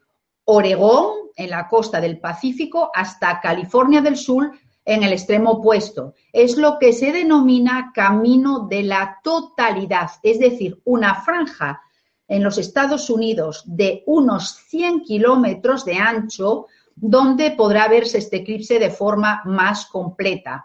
Oregón, 0.50 1.12
en 1.36 1.50
la 1.50 1.68
costa 1.68 2.00
del 2.00 2.20
Pacífico, 2.20 2.90
hasta 2.94 3.38
California 3.38 4.00
del 4.00 4.16
Sur, 4.16 4.50
en 4.82 5.02
el 5.02 5.12
extremo 5.12 5.50
opuesto. 5.50 6.14
Es 6.32 6.56
lo 6.56 6.78
que 6.78 6.94
se 6.94 7.12
denomina 7.12 7.92
camino 7.94 8.60
de 8.60 8.82
la 8.82 9.18
totalidad, 9.22 10.10
es 10.22 10.38
decir, 10.38 10.80
una 10.86 11.16
franja 11.16 11.82
en 12.26 12.42
los 12.42 12.56
Estados 12.56 13.10
Unidos 13.10 13.62
de 13.66 14.02
unos 14.06 14.56
100 14.68 15.02
kilómetros 15.02 15.84
de 15.84 15.96
ancho, 15.96 16.66
donde 16.96 17.50
podrá 17.50 17.86
verse 17.86 18.16
este 18.16 18.38
eclipse 18.38 18.78
de 18.78 18.88
forma 18.88 19.42
más 19.44 19.84
completa. 19.84 20.64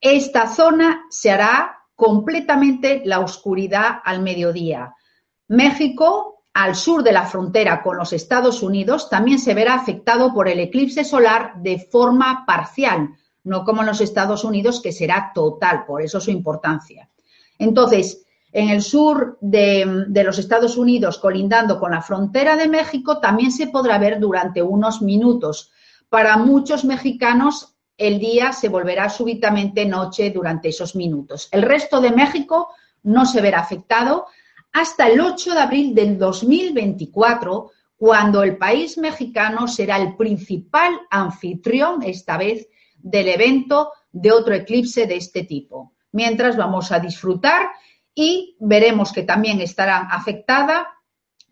Esta 0.00 0.48
zona 0.48 1.04
se 1.10 1.30
hará 1.30 1.78
completamente 1.94 3.02
la 3.04 3.20
oscuridad 3.20 4.00
al 4.04 4.20
mediodía. 4.20 4.96
México 5.46 6.31
al 6.54 6.74
sur 6.74 7.02
de 7.02 7.12
la 7.12 7.24
frontera 7.24 7.82
con 7.82 7.96
los 7.96 8.12
Estados 8.12 8.62
Unidos 8.62 9.08
también 9.08 9.38
se 9.38 9.54
verá 9.54 9.74
afectado 9.74 10.34
por 10.34 10.48
el 10.48 10.60
eclipse 10.60 11.04
solar 11.04 11.54
de 11.56 11.78
forma 11.78 12.44
parcial, 12.46 13.10
no 13.44 13.64
como 13.64 13.80
en 13.80 13.88
los 13.88 14.00
Estados 14.00 14.44
Unidos, 14.44 14.80
que 14.80 14.92
será 14.92 15.32
total, 15.34 15.84
por 15.86 16.02
eso 16.02 16.20
su 16.20 16.30
importancia. 16.30 17.08
Entonces, 17.58 18.24
en 18.52 18.68
el 18.68 18.82
sur 18.82 19.38
de, 19.40 20.04
de, 20.08 20.24
los 20.24 20.38
Estados 20.38 20.76
Unidos, 20.76 21.18
colindando 21.18 21.80
con 21.80 21.92
la 21.92 22.02
frontera 22.02 22.54
de 22.56 22.68
México, 22.68 23.18
también 23.18 23.50
se 23.50 23.68
podrá 23.68 23.96
ver 23.98 24.20
durante 24.20 24.62
unos 24.62 25.00
minutos. 25.00 25.70
Para 26.10 26.36
muchos 26.36 26.84
mexicanos, 26.84 27.74
el 27.96 28.18
día 28.18 28.52
se 28.52 28.68
volverá 28.68 29.08
súbitamente 29.08 29.86
noche 29.86 30.30
durante 30.30 30.68
esos 30.68 30.94
minutos. 30.94 31.48
El 31.50 31.62
resto 31.62 32.00
de 32.00 32.10
México 32.10 32.68
no 33.04 33.24
se 33.24 33.40
verá 33.40 33.60
afectado, 33.60 34.26
hasta 34.72 35.08
el 35.08 35.20
8 35.20 35.54
de 35.54 35.60
abril 35.60 35.94
del 35.94 36.18
2024, 36.18 37.70
cuando 37.96 38.42
el 38.42 38.56
país 38.56 38.98
mexicano 38.98 39.68
será 39.68 39.98
el 39.98 40.16
principal 40.16 40.92
anfitrión, 41.10 42.02
esta 42.02 42.36
vez, 42.36 42.68
del 42.96 43.28
evento 43.28 43.92
de 44.10 44.32
otro 44.32 44.54
eclipse 44.54 45.06
de 45.06 45.16
este 45.16 45.44
tipo. 45.44 45.94
Mientras 46.12 46.56
vamos 46.56 46.92
a 46.92 46.98
disfrutar 46.98 47.70
y 48.14 48.56
veremos 48.60 49.12
que 49.12 49.22
también 49.22 49.60
estarán 49.60 50.08
afectada 50.10 50.88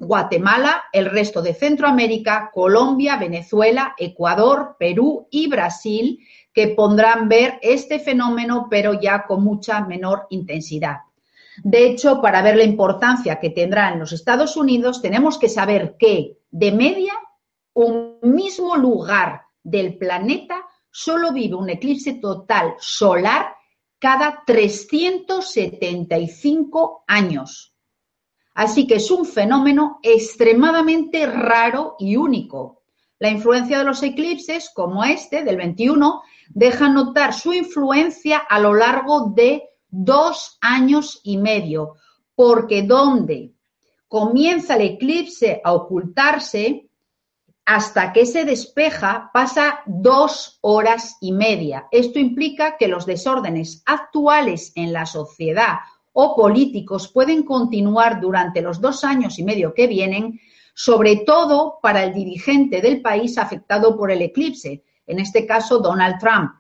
Guatemala, 0.00 0.84
el 0.94 1.10
resto 1.10 1.42
de 1.42 1.52
Centroamérica, 1.52 2.50
Colombia, 2.54 3.16
Venezuela, 3.16 3.94
Ecuador, 3.98 4.76
Perú 4.78 5.28
y 5.30 5.46
Brasil, 5.46 6.20
que 6.54 6.68
pondrán 6.68 7.28
ver 7.28 7.58
este 7.60 7.98
fenómeno, 7.98 8.66
pero 8.70 8.98
ya 8.98 9.26
con 9.26 9.44
mucha 9.44 9.82
menor 9.82 10.26
intensidad. 10.30 11.00
De 11.62 11.86
hecho, 11.86 12.20
para 12.20 12.42
ver 12.42 12.56
la 12.56 12.64
importancia 12.64 13.38
que 13.38 13.50
tendrá 13.50 13.92
en 13.92 13.98
los 13.98 14.12
Estados 14.12 14.56
Unidos, 14.56 15.02
tenemos 15.02 15.38
que 15.38 15.48
saber 15.48 15.96
que, 15.98 16.38
de 16.50 16.72
media, 16.72 17.12
un 17.74 18.18
mismo 18.22 18.76
lugar 18.76 19.42
del 19.62 19.98
planeta 19.98 20.66
solo 20.90 21.32
vive 21.32 21.54
un 21.54 21.70
eclipse 21.70 22.14
total 22.14 22.74
solar 22.78 23.54
cada 23.98 24.42
375 24.46 27.04
años. 27.06 27.74
Así 28.54 28.86
que 28.86 28.94
es 28.96 29.10
un 29.10 29.26
fenómeno 29.26 29.98
extremadamente 30.02 31.26
raro 31.26 31.96
y 31.98 32.16
único. 32.16 32.80
La 33.18 33.28
influencia 33.28 33.76
de 33.78 33.84
los 33.84 34.02
eclipses, 34.02 34.70
como 34.74 35.04
este 35.04 35.44
del 35.44 35.58
21, 35.58 36.22
deja 36.48 36.88
notar 36.88 37.34
su 37.34 37.52
influencia 37.52 38.38
a 38.38 38.58
lo 38.58 38.72
largo 38.74 39.32
de 39.34 39.69
dos 39.90 40.58
años 40.60 41.20
y 41.24 41.38
medio, 41.38 41.96
porque 42.34 42.82
donde 42.82 43.52
comienza 44.08 44.76
el 44.76 44.82
eclipse 44.82 45.60
a 45.62 45.72
ocultarse, 45.72 46.90
hasta 47.64 48.12
que 48.12 48.26
se 48.26 48.44
despeja 48.44 49.30
pasa 49.32 49.80
dos 49.86 50.58
horas 50.60 51.16
y 51.20 51.30
media. 51.30 51.86
Esto 51.92 52.18
implica 52.18 52.76
que 52.76 52.88
los 52.88 53.06
desórdenes 53.06 53.82
actuales 53.86 54.72
en 54.74 54.92
la 54.92 55.06
sociedad 55.06 55.74
o 56.12 56.34
políticos 56.34 57.06
pueden 57.06 57.44
continuar 57.44 58.20
durante 58.20 58.60
los 58.60 58.80
dos 58.80 59.04
años 59.04 59.38
y 59.38 59.44
medio 59.44 59.72
que 59.72 59.86
vienen, 59.86 60.40
sobre 60.74 61.16
todo 61.18 61.78
para 61.80 62.02
el 62.02 62.12
dirigente 62.12 62.80
del 62.80 63.02
país 63.02 63.38
afectado 63.38 63.96
por 63.96 64.10
el 64.10 64.22
eclipse, 64.22 64.82
en 65.06 65.20
este 65.20 65.46
caso 65.46 65.78
Donald 65.78 66.18
Trump, 66.18 66.50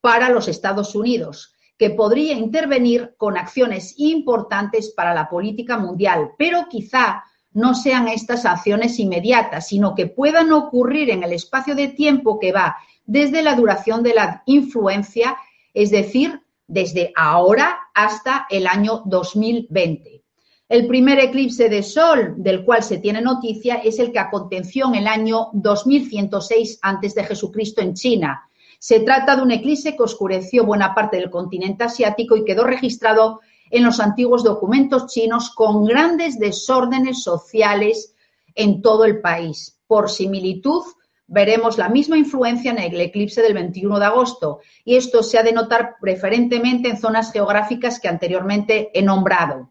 para 0.00 0.30
los 0.30 0.48
Estados 0.48 0.94
Unidos 0.94 1.52
que 1.78 1.90
podría 1.90 2.34
intervenir 2.34 3.14
con 3.16 3.38
acciones 3.38 3.94
importantes 3.98 4.90
para 4.90 5.14
la 5.14 5.30
política 5.30 5.78
mundial, 5.78 6.32
pero 6.36 6.66
quizá 6.68 7.22
no 7.52 7.74
sean 7.74 8.08
estas 8.08 8.44
acciones 8.44 8.98
inmediatas, 8.98 9.68
sino 9.68 9.94
que 9.94 10.06
puedan 10.06 10.52
ocurrir 10.52 11.10
en 11.10 11.22
el 11.22 11.32
espacio 11.32 11.74
de 11.74 11.88
tiempo 11.88 12.38
que 12.38 12.52
va 12.52 12.76
desde 13.06 13.42
la 13.42 13.54
duración 13.54 14.02
de 14.02 14.14
la 14.14 14.42
influencia, 14.46 15.36
es 15.72 15.90
decir, 15.90 16.42
desde 16.66 17.12
ahora 17.16 17.78
hasta 17.94 18.46
el 18.50 18.66
año 18.66 19.02
2020. 19.06 20.22
El 20.68 20.86
primer 20.86 21.18
eclipse 21.18 21.70
de 21.70 21.82
Sol 21.82 22.34
del 22.36 22.64
cual 22.64 22.82
se 22.82 22.98
tiene 22.98 23.22
noticia 23.22 23.76
es 23.76 23.98
el 23.98 24.12
que 24.12 24.18
aconteció 24.18 24.86
en 24.88 24.96
el 24.96 25.06
año 25.06 25.48
2106 25.54 26.80
antes 26.82 27.14
de 27.14 27.24
Jesucristo 27.24 27.80
en 27.80 27.94
China, 27.94 28.47
se 28.78 29.00
trata 29.00 29.36
de 29.36 29.42
un 29.42 29.50
eclipse 29.50 29.96
que 29.96 30.02
oscureció 30.02 30.64
buena 30.64 30.94
parte 30.94 31.16
del 31.16 31.30
continente 31.30 31.84
asiático 31.84 32.36
y 32.36 32.44
quedó 32.44 32.64
registrado 32.64 33.40
en 33.70 33.84
los 33.84 34.00
antiguos 34.00 34.44
documentos 34.44 35.06
chinos 35.06 35.50
con 35.50 35.84
grandes 35.84 36.38
desórdenes 36.38 37.22
sociales 37.22 38.14
en 38.54 38.80
todo 38.80 39.04
el 39.04 39.20
país. 39.20 39.78
Por 39.86 40.10
similitud, 40.10 40.84
veremos 41.26 41.76
la 41.76 41.88
misma 41.88 42.16
influencia 42.16 42.70
en 42.70 42.78
el 42.78 43.00
eclipse 43.00 43.42
del 43.42 43.54
21 43.54 43.98
de 43.98 44.04
agosto 44.06 44.60
y 44.84 44.96
esto 44.96 45.22
se 45.22 45.38
ha 45.38 45.42
de 45.42 45.52
notar 45.52 45.96
preferentemente 46.00 46.88
en 46.88 46.98
zonas 46.98 47.32
geográficas 47.32 48.00
que 48.00 48.08
anteriormente 48.08 48.90
he 48.94 49.02
nombrado, 49.02 49.70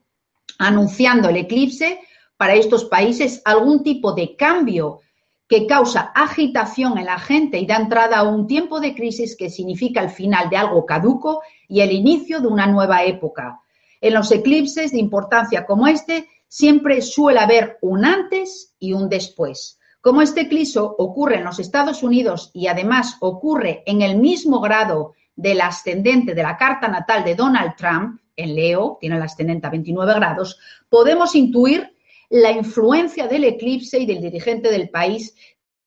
anunciando 0.59 1.29
el 1.29 1.37
eclipse 1.37 1.99
para 2.37 2.53
estos 2.53 2.85
países 2.85 3.41
algún 3.45 3.83
tipo 3.83 4.13
de 4.13 4.35
cambio 4.35 4.99
que 5.47 5.65
causa 5.65 6.11
agitación 6.13 6.97
en 6.97 7.05
la 7.05 7.19
gente 7.19 7.57
y 7.57 7.65
da 7.65 7.77
entrada 7.77 8.17
a 8.17 8.23
un 8.23 8.47
tiempo 8.47 8.79
de 8.79 8.93
crisis 8.93 9.35
que 9.37 9.49
significa 9.49 10.01
el 10.01 10.09
final 10.09 10.49
de 10.49 10.57
algo 10.57 10.85
caduco 10.85 11.41
y 11.67 11.81
el 11.81 11.91
inicio 11.91 12.41
de 12.41 12.47
una 12.47 12.67
nueva 12.67 13.03
época. 13.03 13.61
En 14.01 14.13
los 14.13 14.31
eclipses 14.31 14.91
de 14.91 14.99
importancia 14.99 15.65
como 15.65 15.87
este, 15.87 16.27
siempre 16.47 17.01
suele 17.01 17.39
haber 17.39 17.77
un 17.81 18.05
antes 18.05 18.75
y 18.79 18.93
un 18.93 19.09
después. 19.09 19.79
Como 20.01 20.21
este 20.21 20.41
eclipse 20.41 20.79
ocurre 20.79 21.37
en 21.37 21.43
los 21.43 21.59
Estados 21.59 22.03
Unidos 22.03 22.51
y 22.53 22.67
además 22.67 23.17
ocurre 23.19 23.83
en 23.85 24.01
el 24.01 24.17
mismo 24.17 24.59
grado 24.59 25.13
del 25.35 25.61
ascendente 25.61 26.33
de 26.33 26.43
la 26.43 26.57
carta 26.57 26.87
natal 26.87 27.23
de 27.23 27.35
Donald 27.35 27.75
Trump, 27.75 28.19
en 28.35 28.55
Leo, 28.55 28.97
tiene 28.99 29.17
el 29.17 29.23
ascendente 29.23 29.67
a 29.67 29.71
29 29.71 30.13
grados, 30.13 30.59
podemos 30.89 31.35
intuir 31.35 31.96
la 32.29 32.51
influencia 32.51 33.27
del 33.27 33.45
eclipse 33.45 33.99
y 33.99 34.05
del 34.05 34.21
dirigente 34.21 34.69
del 34.69 34.89
país 34.89 35.35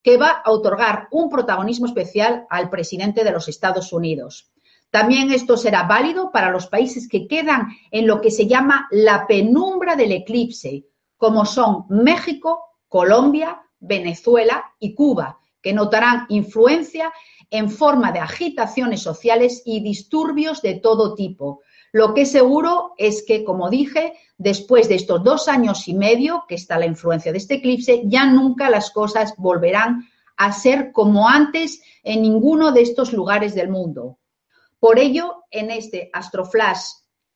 que 0.02 0.16
va 0.16 0.42
a 0.44 0.50
otorgar 0.50 1.08
un 1.10 1.28
protagonismo 1.28 1.86
especial 1.86 2.46
al 2.48 2.70
presidente 2.70 3.24
de 3.24 3.32
los 3.32 3.48
Estados 3.48 3.92
Unidos. 3.92 4.50
También 4.90 5.30
esto 5.30 5.56
será 5.56 5.84
válido 5.84 6.32
para 6.32 6.50
los 6.50 6.66
países 6.66 7.08
que 7.08 7.28
quedan 7.28 7.68
en 7.90 8.06
lo 8.06 8.20
que 8.20 8.30
se 8.30 8.46
llama 8.46 8.88
la 8.90 9.26
penumbra 9.26 9.94
del 9.94 10.12
eclipse, 10.12 10.86
como 11.16 11.44
son 11.44 11.84
México, 11.88 12.64
Colombia, 12.88 13.62
Venezuela 13.78 14.72
y 14.80 14.94
Cuba, 14.94 15.38
que 15.62 15.72
notarán 15.72 16.26
influencia 16.28 17.12
en 17.50 17.70
forma 17.70 18.10
de 18.10 18.20
agitaciones 18.20 19.02
sociales 19.02 19.62
y 19.64 19.80
disturbios 19.80 20.62
de 20.62 20.74
todo 20.74 21.14
tipo. 21.14 21.60
Lo 21.92 22.14
que 22.14 22.22
es 22.22 22.30
seguro 22.30 22.94
es 22.98 23.24
que, 23.26 23.44
como 23.44 23.68
dije, 23.68 24.14
después 24.38 24.88
de 24.88 24.94
estos 24.94 25.24
dos 25.24 25.48
años 25.48 25.88
y 25.88 25.94
medio 25.94 26.44
que 26.48 26.54
está 26.54 26.78
la 26.78 26.86
influencia 26.86 27.32
de 27.32 27.38
este 27.38 27.54
eclipse, 27.54 28.02
ya 28.04 28.26
nunca 28.26 28.70
las 28.70 28.90
cosas 28.90 29.34
volverán 29.36 30.08
a 30.36 30.52
ser 30.52 30.92
como 30.92 31.28
antes 31.28 31.82
en 32.02 32.22
ninguno 32.22 32.72
de 32.72 32.82
estos 32.82 33.12
lugares 33.12 33.54
del 33.54 33.68
mundo. 33.68 34.18
Por 34.78 34.98
ello, 34.98 35.44
en 35.50 35.70
este 35.70 36.10
astroflash 36.12 36.80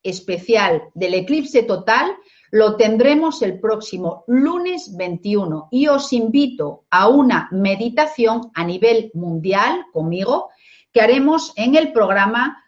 especial 0.01 0.83
del 0.93 1.13
eclipse 1.13 1.63
total, 1.63 2.15
lo 2.51 2.77
tendremos 2.77 3.41
el 3.41 3.59
próximo 3.59 4.23
lunes 4.27 4.95
21 4.95 5.67
y 5.71 5.87
os 5.87 6.13
invito 6.13 6.85
a 6.89 7.07
una 7.09 7.49
meditación 7.51 8.51
a 8.53 8.63
nivel 8.63 9.11
mundial 9.13 9.85
conmigo 9.91 10.49
que 10.93 11.01
haremos 11.01 11.53
en 11.57 11.75
el 11.75 11.91
programa 11.91 12.64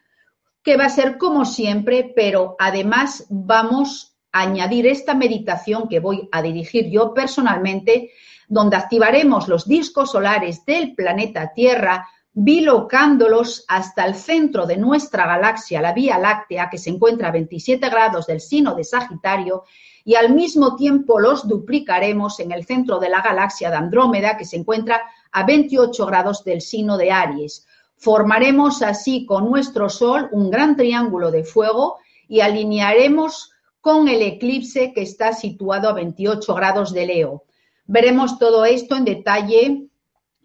que 0.68 0.76
va 0.76 0.88
a 0.88 0.90
ser 0.90 1.18
como 1.18 1.46
siempre, 1.46 2.12
pero 2.14 2.58
además 2.60 3.26
vamos 3.30 4.18
a 4.34 4.42
añadir 4.42 4.86
esta 4.86 5.14
meditación 5.14 5.88
que 5.88 6.02
voy 6.02 6.28
a 6.30 6.42
dirigir 6.42 6.90
yo 6.90 7.14
personalmente, 7.14 8.12
donde 8.50 8.76
activaremos 8.76 9.48
los 9.48 9.66
discos 9.66 10.12
solares 10.12 10.66
del 10.66 10.94
planeta 10.94 11.54
Tierra, 11.56 12.10
bilocándolos 12.34 13.64
hasta 13.70 14.06
el 14.06 14.16
centro 14.16 14.66
de 14.66 14.76
nuestra 14.76 15.26
galaxia, 15.26 15.80
la 15.80 15.94
Vía 15.94 16.20
Láctea, 16.20 16.70
que 16.70 16.78
se 16.78 16.90
encuentra 16.90 17.30
a 17.30 17.32
27 17.32 17.88
grados 17.88 18.28
del 18.28 18.42
sino 18.42 18.76
de 18.76 18.84
Sagitario, 18.84 19.64
y 20.04 20.16
al 20.16 20.34
mismo 20.34 20.76
tiempo 20.76 21.18
los 21.18 21.48
duplicaremos 21.48 22.42
en 22.42 22.52
el 22.52 22.66
centro 22.66 23.00
de 23.00 23.08
la 23.08 23.22
galaxia 23.22 23.70
de 23.70 23.78
Andrómeda, 23.78 24.36
que 24.36 24.44
se 24.44 24.58
encuentra 24.58 25.02
a 25.32 25.46
28 25.46 26.06
grados 26.08 26.44
del 26.44 26.60
sino 26.60 26.98
de 26.98 27.14
Aries. 27.14 27.66
Formaremos 27.98 28.82
así 28.84 29.26
con 29.26 29.50
nuestro 29.50 29.90
Sol 29.90 30.30
un 30.32 30.50
gran 30.50 30.76
triángulo 30.76 31.32
de 31.32 31.44
fuego 31.44 31.98
y 32.28 32.42
alinearemos 32.42 33.52
con 33.82 34.08
el 34.08 34.22
eclipse 34.22 34.94
que 34.94 35.02
está 35.02 35.34
situado 35.34 35.90
a 35.90 35.94
28 35.94 36.54
grados 36.54 36.94
de 36.94 37.06
Leo. 37.06 37.44
Veremos 37.86 38.38
todo 38.38 38.66
esto 38.66 38.96
en 38.96 39.06
detalle 39.06 39.88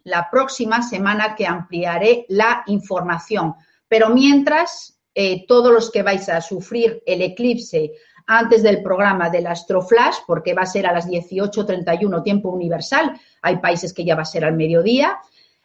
la 0.03 0.29
próxima 0.31 0.81
semana 0.81 1.35
que 1.35 1.45
ampliaré 1.45 2.25
la 2.29 2.63
información. 2.67 3.55
Pero 3.87 4.09
mientras, 4.09 4.99
eh, 5.13 5.45
todos 5.47 5.71
los 5.71 5.91
que 5.91 6.03
vais 6.03 6.27
a 6.29 6.41
sufrir 6.41 7.03
el 7.05 7.21
eclipse 7.21 7.91
antes 8.25 8.63
del 8.63 8.81
programa 8.81 9.29
del 9.29 9.47
Astroflash, 9.47 10.17
porque 10.25 10.53
va 10.53 10.63
a 10.63 10.65
ser 10.65 10.87
a 10.87 10.93
las 10.93 11.07
18.31 11.07 12.23
tiempo 12.23 12.49
universal, 12.49 13.19
hay 13.41 13.57
países 13.57 13.93
que 13.93 14.05
ya 14.05 14.15
va 14.15 14.21
a 14.21 14.25
ser 14.25 14.45
al 14.45 14.55
mediodía, 14.55 15.19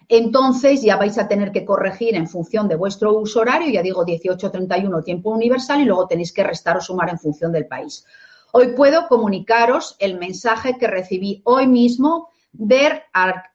entonces 0.09 0.83
ya 0.83 0.97
vais 0.97 1.19
a 1.19 1.29
tener 1.29 1.53
que 1.53 1.65
corregir 1.65 2.15
en 2.15 2.29
función 2.29 2.67
de 2.67 2.77
vuestro 2.77 3.13
uso 3.13 3.41
horario, 3.41 3.71
ya 3.71 3.83
digo 3.83 4.07
18.31 4.07 5.05
tiempo 5.05 5.31
universal 5.31 5.81
y 5.81 5.85
luego 5.85 6.07
tenéis 6.07 6.33
que 6.33 6.45
restar 6.45 6.77
o 6.79 6.81
sumar 6.81 7.11
en 7.11 7.19
función 7.19 7.53
del 7.53 7.67
país. 7.67 8.05
Hoy 8.53 8.69
puedo 8.75 9.09
comunicaros 9.09 9.97
el 9.99 10.19
mensaje 10.19 10.79
que 10.79 10.87
recibí 10.87 11.43
hoy 11.45 11.67
mismo 11.67 12.31
del 12.53 13.03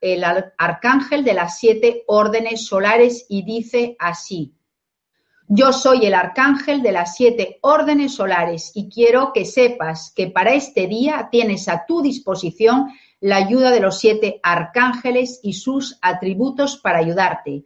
el 0.01 0.23
arcángel 0.57 1.23
de 1.23 1.33
las 1.33 1.57
siete 1.57 2.03
órdenes 2.05 2.67
solares 2.67 3.25
y 3.27 3.43
dice 3.43 3.95
así. 3.97 4.53
Yo 5.47 5.73
soy 5.73 6.05
el 6.05 6.13
arcángel 6.13 6.81
de 6.81 6.91
las 6.91 7.15
siete 7.15 7.57
órdenes 7.61 8.15
solares 8.15 8.71
y 8.75 8.89
quiero 8.89 9.33
que 9.33 9.45
sepas 9.45 10.13
que 10.15 10.27
para 10.27 10.53
este 10.53 10.87
día 10.87 11.29
tienes 11.31 11.67
a 11.67 11.85
tu 11.85 12.01
disposición 12.01 12.87
la 13.23 13.37
ayuda 13.37 13.71
de 13.71 13.79
los 13.79 13.99
siete 13.99 14.41
arcángeles 14.43 15.39
y 15.43 15.53
sus 15.53 15.97
atributos 16.01 16.75
para 16.75 16.99
ayudarte. 16.99 17.63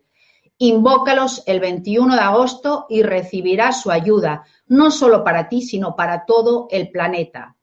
Invócalos 0.60 1.42
el 1.48 1.60
21 1.60 2.14
de 2.14 2.22
agosto 2.22 2.86
y 2.90 3.02
recibirás 3.02 3.82
su 3.82 3.90
ayuda, 3.90 4.44
no 4.68 4.92
solo 4.92 5.24
para 5.24 5.50
ti, 5.50 5.64
sino 5.64 5.96
para 5.96 6.26
todo 6.26 6.68
el 6.70 6.92
planeta. 6.92 7.56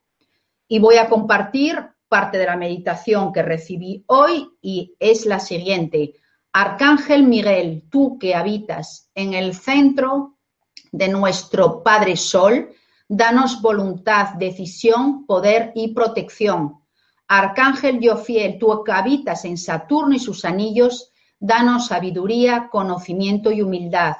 Y 0.66 0.80
voy 0.80 0.96
a 0.96 1.08
compartir 1.08 1.86
parte 2.08 2.36
de 2.36 2.46
la 2.46 2.56
meditación 2.56 3.32
que 3.32 3.42
recibí 3.42 4.02
hoy 4.08 4.50
y 4.60 4.96
es 4.98 5.24
la 5.24 5.38
siguiente. 5.38 6.14
Arcángel 6.52 7.22
Miguel, 7.22 7.84
tú 7.92 8.18
que 8.18 8.34
habitas 8.34 9.08
en 9.14 9.34
el 9.34 9.54
centro 9.54 10.34
de 10.90 11.06
nuestro 11.06 11.84
Padre 11.84 12.16
Sol, 12.16 12.70
danos 13.06 13.62
voluntad, 13.62 14.34
decisión, 14.34 15.26
poder 15.26 15.70
y 15.76 15.94
protección 15.94 16.82
Arcángel 17.28 18.00
Yofiel, 18.00 18.58
tú 18.58 18.82
que 18.84 18.92
habitas 18.92 19.44
en 19.44 19.56
Saturno 19.56 20.14
y 20.14 20.18
sus 20.18 20.44
anillos, 20.44 21.12
danos 21.38 21.86
sabiduría, 21.86 22.68
conocimiento 22.70 23.50
y 23.50 23.62
humildad. 23.62 24.16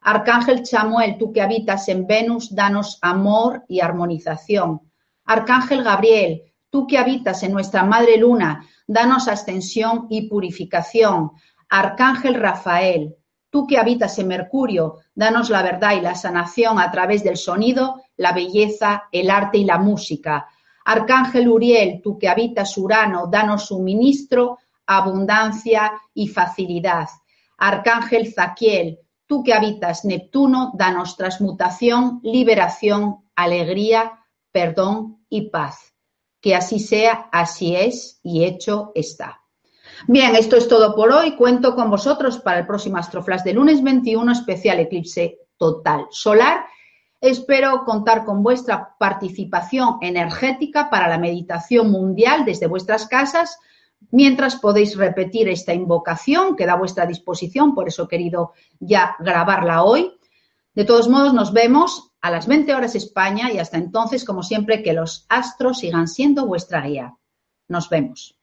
Arcángel 0.00 0.62
Chamuel, 0.62 1.18
tú 1.18 1.32
que 1.32 1.42
habitas 1.42 1.88
en 1.88 2.06
Venus, 2.06 2.54
danos 2.54 2.98
amor 3.02 3.64
y 3.68 3.80
armonización. 3.80 4.80
Arcángel 5.24 5.84
Gabriel, 5.84 6.42
tú 6.70 6.86
que 6.86 6.98
habitas 6.98 7.42
en 7.42 7.52
nuestra 7.52 7.84
Madre 7.84 8.16
Luna, 8.16 8.66
danos 8.86 9.28
ascensión 9.28 10.06
y 10.08 10.28
purificación. 10.28 11.32
Arcángel 11.68 12.34
Rafael, 12.34 13.14
tú 13.50 13.66
que 13.66 13.78
habitas 13.78 14.18
en 14.18 14.28
Mercurio, 14.28 14.98
danos 15.14 15.50
la 15.50 15.62
verdad 15.62 15.96
y 15.96 16.00
la 16.00 16.14
sanación 16.14 16.78
a 16.78 16.90
través 16.90 17.22
del 17.22 17.36
sonido, 17.36 18.02
la 18.16 18.32
belleza, 18.32 19.04
el 19.12 19.30
arte 19.30 19.58
y 19.58 19.64
la 19.64 19.78
música. 19.78 20.48
Arcángel 20.84 21.48
Uriel, 21.48 22.00
tú 22.02 22.18
que 22.18 22.28
habitas 22.28 22.76
Urano, 22.78 23.26
danos 23.26 23.66
suministro, 23.66 24.58
abundancia 24.86 25.92
y 26.14 26.28
facilidad. 26.28 27.08
Arcángel 27.58 28.32
Zaquiel, 28.32 28.98
tú 29.26 29.42
que 29.42 29.54
habitas 29.54 30.04
Neptuno, 30.04 30.72
danos 30.74 31.16
transmutación, 31.16 32.20
liberación, 32.22 33.18
alegría, 33.36 34.20
perdón 34.50 35.24
y 35.28 35.50
paz. 35.50 35.94
Que 36.40 36.54
así 36.54 36.78
sea, 36.78 37.28
así 37.30 37.76
es 37.76 38.18
y 38.22 38.44
hecho 38.44 38.92
está. 38.94 39.40
Bien, 40.08 40.34
esto 40.34 40.56
es 40.56 40.66
todo 40.66 40.94
por 40.94 41.12
hoy. 41.12 41.36
Cuento 41.36 41.74
con 41.74 41.90
vosotros 41.90 42.38
para 42.38 42.60
el 42.60 42.66
próximo 42.66 42.96
Astroflash 42.96 43.42
de 43.42 43.52
lunes 43.52 43.82
21, 43.82 44.32
especial 44.32 44.80
eclipse 44.80 45.38
total 45.58 46.06
solar 46.10 46.64
Espero 47.20 47.84
contar 47.84 48.24
con 48.24 48.42
vuestra 48.42 48.96
participación 48.98 49.98
energética 50.00 50.88
para 50.88 51.06
la 51.08 51.18
meditación 51.18 51.90
mundial 51.90 52.46
desde 52.46 52.66
vuestras 52.66 53.06
casas, 53.06 53.58
mientras 54.10 54.56
podéis 54.56 54.96
repetir 54.96 55.48
esta 55.48 55.74
invocación 55.74 56.56
que 56.56 56.64
da 56.64 56.72
a 56.72 56.78
vuestra 56.78 57.04
disposición, 57.04 57.74
por 57.74 57.88
eso 57.88 58.04
he 58.04 58.08
querido 58.08 58.52
ya 58.78 59.16
grabarla 59.18 59.82
hoy. 59.82 60.12
De 60.74 60.84
todos 60.84 61.08
modos, 61.08 61.34
nos 61.34 61.52
vemos 61.52 62.12
a 62.22 62.30
las 62.30 62.46
20 62.46 62.74
horas 62.74 62.94
España 62.94 63.52
y 63.52 63.58
hasta 63.58 63.76
entonces, 63.76 64.24
como 64.24 64.42
siempre, 64.42 64.82
que 64.82 64.94
los 64.94 65.26
astros 65.28 65.80
sigan 65.80 66.08
siendo 66.08 66.46
vuestra 66.46 66.80
guía. 66.80 67.16
Nos 67.68 67.90
vemos. 67.90 68.39